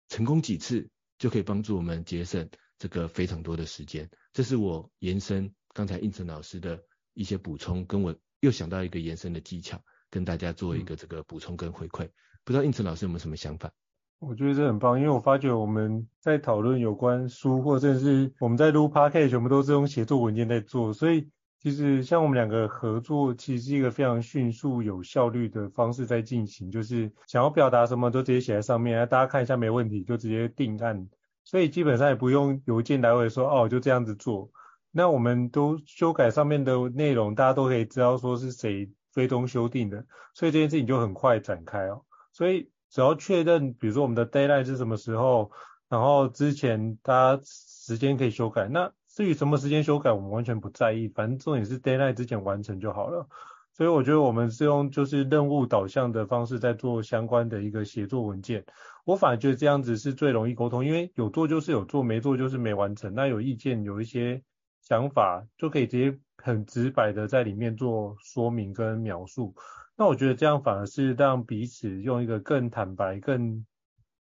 [0.09, 0.89] 成功几次
[1.19, 2.49] 就可以帮助我们节省
[2.79, 4.11] 这个非常多的时间。
[4.33, 6.83] 这是我延伸刚才应成老师的
[7.15, 12.11] 一些补充，跟我又想到一个延伸的技巧，跟大家做一个这个补充跟回馈。
[12.45, 13.73] 不知道应成老师有没有什么想法？
[14.19, 21.29] 我觉得这很棒，因为我发觉我们在讨论有关书，或者是我们在录 podcast，全部都是用写作文件在做，所以。
[21.61, 26.71] 其实像我们两个合作，其实是一个非常迅速、有效率的方式在进行。
[26.71, 31.09] 就是想要表达什么，都直接写在上面，大家看一下没问题，就直接定案。
[31.43, 34.49] 所以基本上也不用邮件来回说，哦，就这样子做。
[34.93, 42.05] 那我们都修改上面的内容，大家都可以知道说是谁追踪修订的，所以这件事情就很快展开哦。
[42.33, 45.51] 所以只要确认，比如说我们的 deadline 是什么时候，
[45.89, 48.93] 然后之前它时间可以修改，那。
[49.09, 53.27] 至于什么时间修改，我们完全不在意，反正重点是 deadline 之前完成就好了。
[53.73, 58.65] 所以我觉得我们是用就是任务导向的方式在做相关的一个协作文件。
[59.05, 63.13] 我反而觉得这样子是最容易沟通，因为有做就是有做，没做就是没完成。
[63.13, 64.41] 那有意见有一些
[64.83, 69.53] 想法，就可以直接很直白的在里面做说明跟描述。
[69.99, 73.67] 那我觉得这样反而是让彼此用一个更坦白、更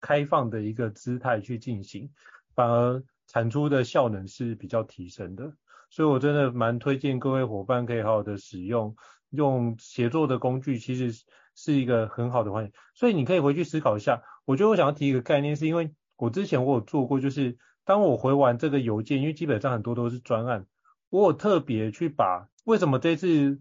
[0.03, 2.11] 开放的一个姿态去进行，
[2.55, 3.03] 反而。
[3.33, 5.55] 产出的效能是比较提升的，
[5.89, 8.97] 所以我真的蛮推荐各位伙伴可以好好的使用，
[9.31, 11.13] 用协作的工具，其实
[11.55, 12.73] 是一个很好的环境。
[12.93, 14.21] 所以你可以回去思考一下。
[14.47, 20.67] 我觉得我想要提一个概念，是因为我之前我有做过，就是当我回完这个邮件，因为基本上很多都是专案，
[21.09, 23.61] 我有特别去把为什么这次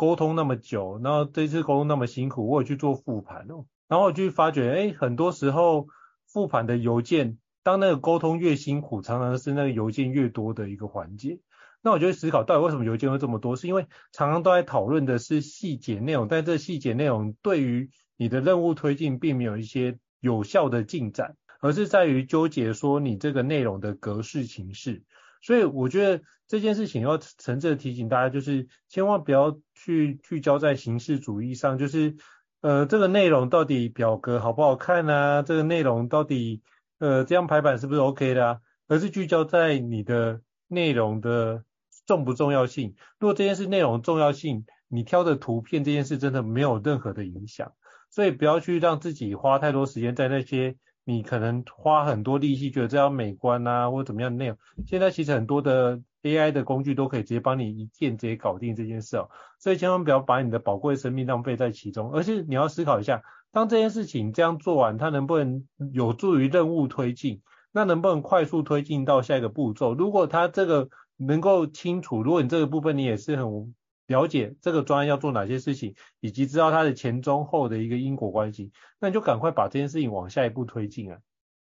[0.00, 5.88] 沟通那么久，然后这次沟通那么辛苦，我有去做复盘哦，然后我就发觉，哎，很多时候
[6.26, 7.36] 复盘的邮件。
[7.62, 11.38] 当那个沟通越辛苦，常常是那个邮件越多的一个环节。
[11.82, 13.56] 那我就会思考，到底为什么邮件会这么多？
[13.56, 25.02] 是因为常常都在讨论的是细节内容，但这细节内容对于你的任务推进并没有一些有效的进展，而是在于纠结说你这个内容的格式形式。
[25.40, 32.16] 所以我觉得这件事情要诚挚的提醒大家，就是千万不要去聚焦在形式主义上，就是
[32.60, 35.42] 呃这个内容到底表格好不好看啊？
[35.42, 36.62] 这个内容到底。
[37.00, 38.60] 呃，这样排版是不是 OK 的啊？
[38.86, 41.64] 而是聚焦在你的内容的
[42.04, 42.94] 重不重要性。
[43.18, 47.72] 如果这件事内容重要性，你挑的图片这件事真的没有任何的影响。
[48.10, 50.76] 所以不要去让自己花太多时间在那些
[51.10, 54.56] 你可能花很多力气觉得这样美观啊，或怎么样的内容。
[54.86, 59.28] 现在其实很多的 AI 的工具都可以直接帮你一键直接搞定这件事哦。
[59.58, 63.22] 所以千万不要把你的宝贵生命浪费在其中，而是你要思考一下。
[63.52, 67.42] 当这件事情这样做完，它能不能有助于任务推进？
[67.72, 69.94] 那能不能快速推进到下一个步骤？
[69.94, 73.74] 如果它这个能够清楚，如果你这个部分你也是很
[74.10, 81.18] 了解这个专案要做哪些事情，以及知道它的前中后的一个因果关系，那你就赶快把这件事情往下一步推进啊。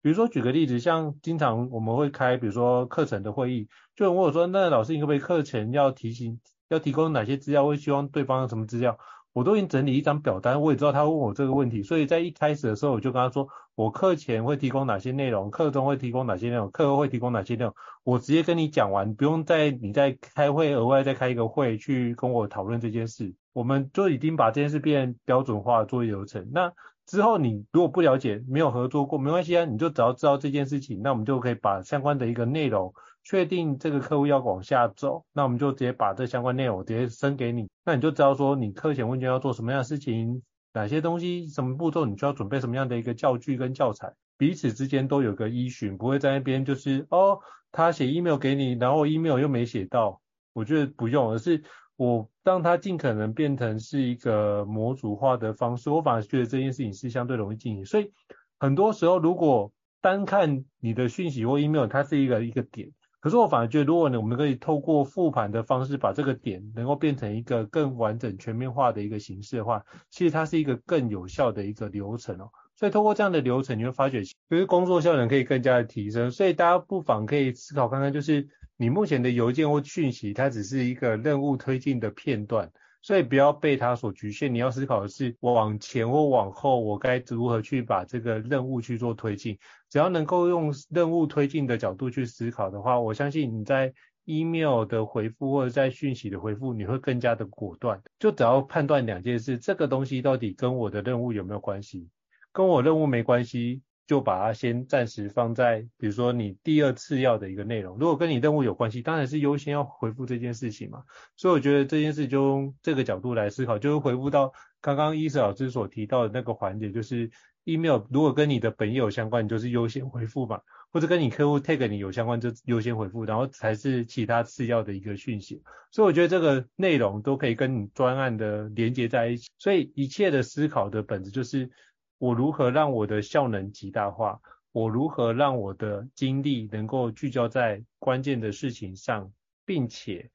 [0.03, 7.64] 比如说举个例子，像经常我们会开，比如说课程的会议，就问我说，那老师你可不可以课程要提醒要提供哪些资料？
[7.64, 8.99] 会希望对方什么资料？
[9.35, 17.74] 我都已经整理一张表单，我也知道他问我这个问题，所以在一开始的时候我就跟他说，我课前会提供哪些内容，课中会提供哪些内容，课后会提供哪些内容，
[18.05, 26.49] 我直接跟你讲完，不用再你再开会额外再开一个会去跟我讨论这件事，我们就已经把这件事变标准化作业流程。
[26.53, 26.72] 那
[27.05, 32.95] 之后你如果不了解，没有合作过，没关系啊，你就只要知道这件事情，那我们就可以把相关的一个内容。
[33.25, 40.43] 确定这个客户要往下走，那我们就直接把这相关内容直接升给你，那你就知道说你课前问卷要做什么样的事情，
[40.75, 47.41] 哪些东西，什么步骤，你就要准备什么样的一个教具跟教材，彼此之间都有个依循，不会在那边就是哦，
[47.72, 50.20] 他写 email 给你，然后 email 又没写到，
[50.53, 51.62] 我觉得不用，而是
[51.97, 58.12] 我让他尽可能变成是一个模组化的方式，我反而觉得这件事情是相对容易进行，所以
[58.59, 59.72] 很多时候如果
[60.03, 62.91] 单看你的讯息或 email，它是一个一个点。
[63.25, 72.51] 可是我反而觉得，如果呢，我们可以透过复盘的方式，把这个点能够变成一个更完整、全面化的一个形式的话，其实它是一个更有效的一个流程哦。
[72.77, 76.31] 所以通过这样的流程，你会发觉，其实工作效能可以更加的提升。
[76.31, 78.47] 所以大家不妨可以思考看看，就是
[78.77, 82.70] 你目前的邮件或讯息，它只是一个任务推进的片段。
[83.05, 84.55] 所以不要被它所局限。
[84.55, 89.59] 你要思考的是，我往前或往后，我该如何去把这个任务去做推进。
[89.90, 93.92] 只要能够用任务推进的角度去思考的话，我相信你在
[94.24, 98.00] email 的回复或者在讯息的回复，你会更加的果断。
[98.18, 102.09] 就只要判断两件事，这个东西到底跟我的任务有没有关系？
[102.52, 103.82] 跟我任务没关系。
[104.07, 107.98] 就把它先暂时放在，比如说你第二次要的一个内容。
[107.98, 111.02] 如果跟你任务有关系，当然是优先要回复这件事情嘛。
[111.36, 114.52] 所以我觉得这件事就用这个角度来思考，就是回复到
[114.82, 117.30] 刚刚伊瑟老师所提到的那个环节，就是
[117.64, 120.61] email 如果跟你的本业有相关，你就是优先回复嘛，
[120.92, 125.62] 或者跟你客户 tag 你有相关就优先回复，然后才是其他次要的一个讯息。
[125.90, 129.48] 所以我觉得这个内容都可以跟你专案的连接在一起。
[129.57, 131.70] 所以一切的思考的本质就是。
[132.19, 134.41] 我如何让我的效能极大化？
[134.73, 139.33] 我如何让我的精力能够聚焦在关键的事情上，
[139.65, 140.31] 并且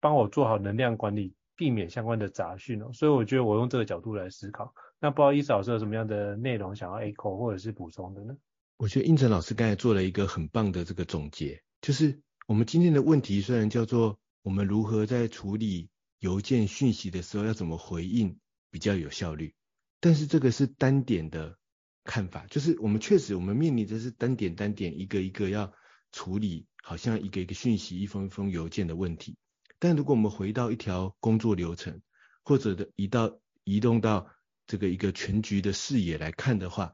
[0.00, 2.90] 帮我做好能量管理，避免相关的杂讯哦。
[2.94, 4.72] 所以我觉得我用这个角度来思考。
[4.98, 8.34] 那不知道伊瑟老师有什么样的内容想要 echo 或者是补充的呢？
[8.78, 15.90] 我觉得胤丞老师刚才做了一个很棒的这个总结，就是我们今天的问题虽然叫做我们如何在处理
[16.20, 18.38] 邮件讯息的时候要怎么回应
[18.70, 19.54] 比较有效率。
[20.00, 21.58] 但是这个是单点的
[22.04, 25.72] 看法，就是我们确实我们面临的是单点单点一个一个要
[26.12, 29.36] 处理，好像一个一个讯息一封一封邮件的问题。
[29.78, 32.00] 但如果我们回到一条工作流程，
[32.44, 34.30] 或者的移到移动到
[34.66, 36.92] 这个一个全局的视野来看的话，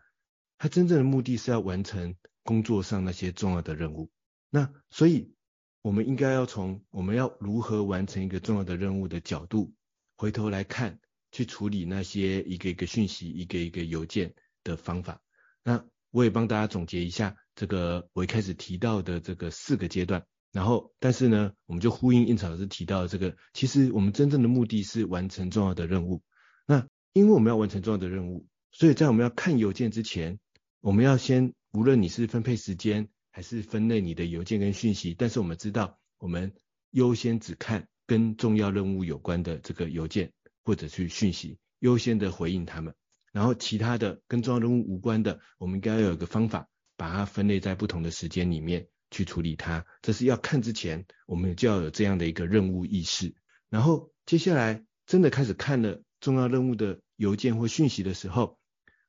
[0.59, 4.11] 它真正的目的是要完成工作上那些重要的任务。
[4.48, 5.34] 那所以
[5.82, 9.74] 我们应该要从我们要如何完成一个重要的任务的角度，
[10.16, 10.98] 回头来看。
[11.33, 15.20] 去处理那些一个一个讯息、一个一个邮件的方法。
[15.64, 20.24] 那我也帮大家总结一下这个我一开始提到的这个四个阶段。
[20.53, 26.22] 然后，但是呢，我们就呼应印草老师提到的这个，其实我们真正的目的是完成重要的任务。
[26.66, 30.39] 那因为我们要完成重要的任务，所以在我们要看邮件之前，
[30.83, 36.53] 我们要先，无论你是分配时间还是分类你的邮件跟讯息，但是我们知道，我们
[36.91, 40.35] 优先只看跟重要任务有关的这个邮件。
[40.64, 42.94] 或者去讯息优先的回应他们，
[43.32, 49.84] 然后其他的跟重要任务无关的，我们应该要有一个方法，把它分类在不同的时间里面去处理它。
[50.02, 53.34] 这是要看之前，我们就要有这样的一个任务意识。
[53.68, 58.58] 然后接下来真的开始看了重要任务的邮件或讯息的时候，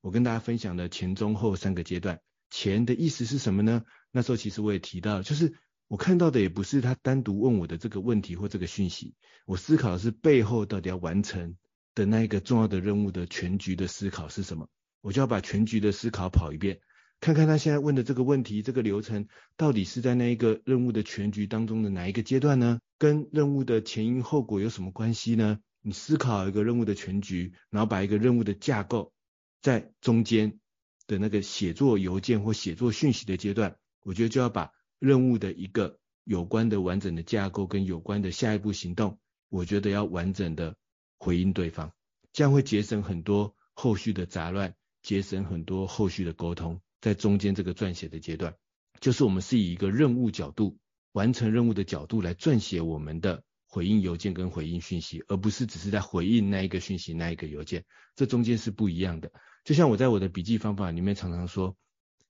[0.02, 2.22] 我跟大家分享了前中后三个阶段。
[2.50, 3.84] 前的意思是什么呢？
[4.12, 5.54] 那时候其实我也提到，就是。
[5.94, 9.14] 我看到的也不是他单独问我的这个问题或这个讯息，
[9.46, 11.56] 我思考的是背后到底要完成
[11.94, 14.68] 的那一个重要的任务的全局的思考是什么，
[15.02, 16.80] 我就要把全局的思考跑一遍，
[17.20, 22.80] 看看他现在问的这个问题，这个流程到底是在那一个任务的全局当中的哪一个阶段呢？
[22.98, 25.60] 跟任务的前因后果有什么关系呢？
[25.84, 29.14] 你思考一个任务的全局，然后把一个任务的架构
[29.62, 30.58] 在中间
[31.06, 34.72] 的那个写作邮件或写作讯息的阶段，我觉得就要把。
[35.04, 40.78] 任务的一个有关的完整的架构跟有关的下一步行动，我觉得要完整的
[41.20, 41.92] 回应对方，
[42.32, 46.80] 这样会节省很多后续的杂乱，节省很多后续的沟通。
[47.02, 48.56] 在中间这个撰写的阶段，
[49.02, 50.78] 就是我们是以一个任务角度，
[51.12, 57.84] 完成任务的角度来撰写我们的回应邮件跟回应讯息，而不是只是在回应那一个讯息那一个邮件，
[58.16, 59.34] 这中间是不一样的。
[59.66, 61.76] 就像我在我的笔记方法里面常常说，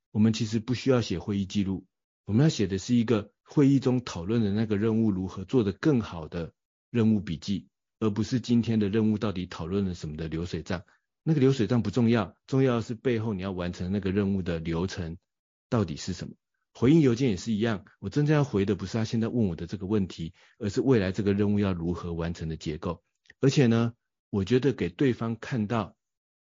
[0.10, 1.86] 我们其实不需要写会议记录。
[2.26, 6.54] 我们要写的是一个会议中讨论的那个任务如何做得更好的
[6.90, 7.68] 任务笔记，
[8.00, 10.84] 而不是今天的任务到底讨论了什么的流水账。
[11.24, 15.18] 那个流水账不重要，重要的是背后你要完成那个任务的流程
[15.70, 16.34] 到底是什么。
[16.74, 23.04] 回应邮件也是一样，我真正要回的不是他现在问我的这个问题，而是未来这个任务要如何完成的结构。
[23.42, 23.94] 而且呢，
[24.30, 25.96] 我觉得给对方看到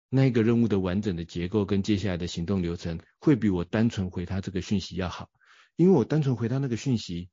[0.08, 5.30] 那个任务的完整的结构跟接下来的行动流程，会比我单纯回他这个讯息要好。
[5.80, 7.30] 因为我单纯回他那个讯息，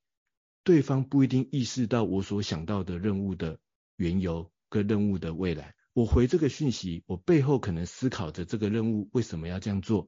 [0.63, 3.59] 对方不一定意识到我所想到的任务的
[3.97, 5.75] 缘由跟任务的未来。
[5.91, 10.07] 我回这个讯息，我背后可能思考着这个任务为什么要这样做，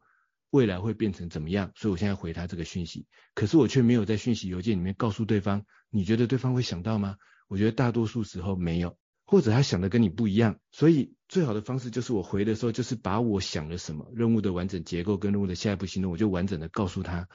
[0.52, 3.08] 未来会变成怎么样，所以我现在回他这个讯息。
[3.36, 7.18] 可是我却没有在讯息邮件里面告诉对方，你觉得对方会想到吗？
[7.50, 10.58] 我觉得大多数时候没有，或者他想的跟你不一样。
[10.72, 17.28] 所以最好的方式就是我回的时候，就是把我想了什么，任务的完整结构跟任务的下一步行动，我就完整的告诉他。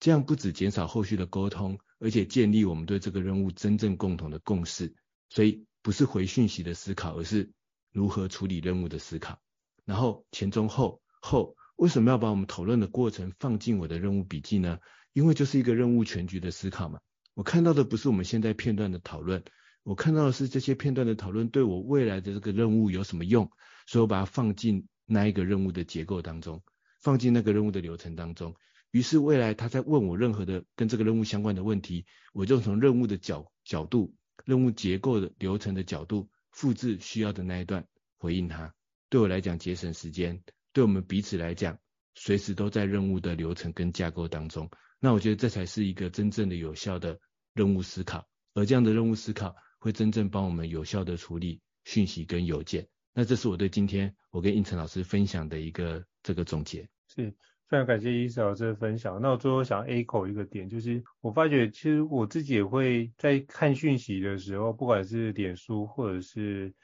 [0.00, 4.94] 这样不止减少后续的沟通，而且建立我们对这个任务真正共同的共识。
[5.28, 7.52] 所以不是回讯息的思考，而是
[7.92, 9.38] 如何处理任务的思考。
[9.84, 14.78] 然后前中后后，为什么要把我们讨论的过程放进我的任务笔记呢？
[15.12, 16.98] 因为就是一个任务全局的思考嘛。
[17.34, 19.44] 我看到的不是我们现在片段的讨论，
[19.82, 23.50] 我看到的是这些片段的讨论对我未来的这个任务有什么用，
[23.86, 26.62] 所以我把它放进那一个任务的结构当中，
[27.00, 28.54] 放进那个任务的流程当中。
[28.90, 34.14] 于是未来他在问我任何的跟这个任务相关的问题，我就从任务的角角度、
[34.44, 37.86] 任务结构的流程的角度复制需要的那一段
[38.18, 38.74] 回应他。
[39.08, 41.78] 对我来讲节省时间，对我们彼此来讲，
[42.14, 44.70] 随时都在任务的流程跟架构当中。
[44.98, 47.18] 那我觉得这才是一个真正的有效的
[47.54, 52.88] 任务思考，而这样的任务思考会真正帮我们有效的处理讯息跟邮件。
[53.12, 56.88] 那这是我对今天我跟胤丞老师分享的一个这个总结。
[57.08, 57.34] 是。
[57.70, 59.20] 非常感谢伊思老师的分享。
[59.22, 66.74] 那我最后想 echo 一个点，就是我发觉其实我自己也会在看讯息的时候，不管是脸书或者是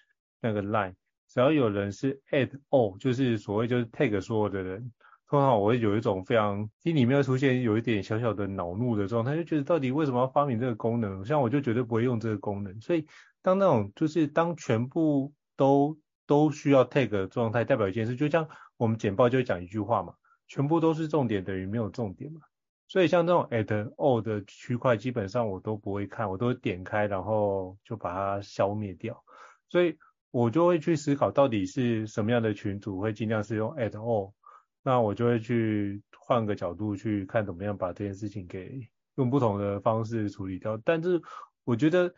[0.41, 0.95] 那个 line，
[1.29, 4.93] 只要有人是 at all，就是所谓就是 tag 所有的人，
[5.29, 11.25] 通常我会有一种非常心里面会出现有一点小小的恼怒的状态，就觉得到底为什么要发明这个功能？
[11.25, 12.81] 像我就绝对不会用这个功能。
[12.81, 13.05] 所以
[13.43, 20.15] 当那种就是当全部都都需要 tag 的状态，代表一件事，就像我们简报就会讲一句话嘛。
[20.49, 22.41] 全部都是重点等于没有重点嘛，
[22.87, 23.67] 所以像这种 at
[23.97, 29.25] all 的区块，基本上我都不会看，我都点开，然后就把它消灭掉。
[29.69, 29.99] 所以
[30.31, 34.33] 我就会去思考，到底是什么样的群组会尽量是用 at all，
[34.85, 40.81] 那我就会去换个角度去看怎么样把这件事情给用不同的方式处理掉。
[40.85, 41.21] 但是
[41.65, 42.15] 我觉得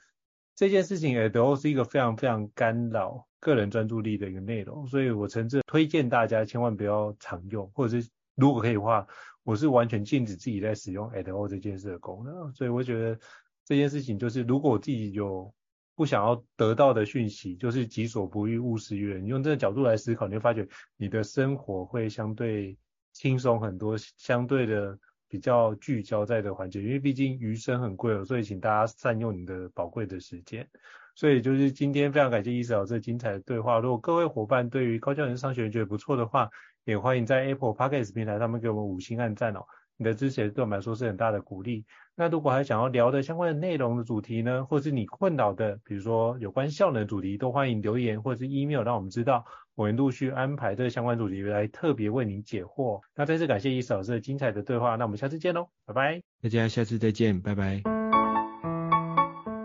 [0.55, 8.11] 这件事情 at all 是一个非常非常干扰个人专注力的一个内容，所以我诚挚推荐大家千万不要常用，或者是。
[8.39, 9.05] 如果可以的话，
[9.43, 13.19] 我是完全禁止自己在使用 at all 这件事的功能，所以我觉得
[13.65, 15.53] 这件事情就是，如果我自己有
[15.97, 19.25] 不想要得到的讯息，就是己所不欲，勿施于人。
[19.25, 22.79] 你用这个角度来思考，你会发觉你的生活会相对
[23.13, 30.69] 轻松很多，相对的比较聚焦在的环节，因为毕竟余生很贵了，所以请大家善用你的宝贵的时间。
[31.17, 33.81] 所以就是今天非常感谢伊思老师精彩的对话。
[33.81, 36.49] 如果各位伙伴对于高教人商学院觉得不错的话，
[36.89, 39.61] 也欢迎在 Apple Podcast 平台上面给我们五星按赞哦，
[39.99, 41.85] 你的支持对我们来说是很大的鼓励。
[42.17, 49.45] 那如果还想要聊的相关的内容的主题呢，或是你困扰的，比如说有关效能的主题，都欢迎留言或者是 email 让我们知道，
[49.77, 53.03] 我们陆续安排这个相关主题来特别为您解惑。
[53.15, 56.23] 那再次感谢伊思老师的精彩的对话，那我们下次见喽，拜拜。
[56.43, 57.83] 大家下次再见，拜拜。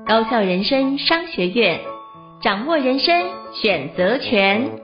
[0.05, 1.79] 高校人生商学院，
[2.41, 3.15] 掌握人生
[3.53, 4.82] 选择权。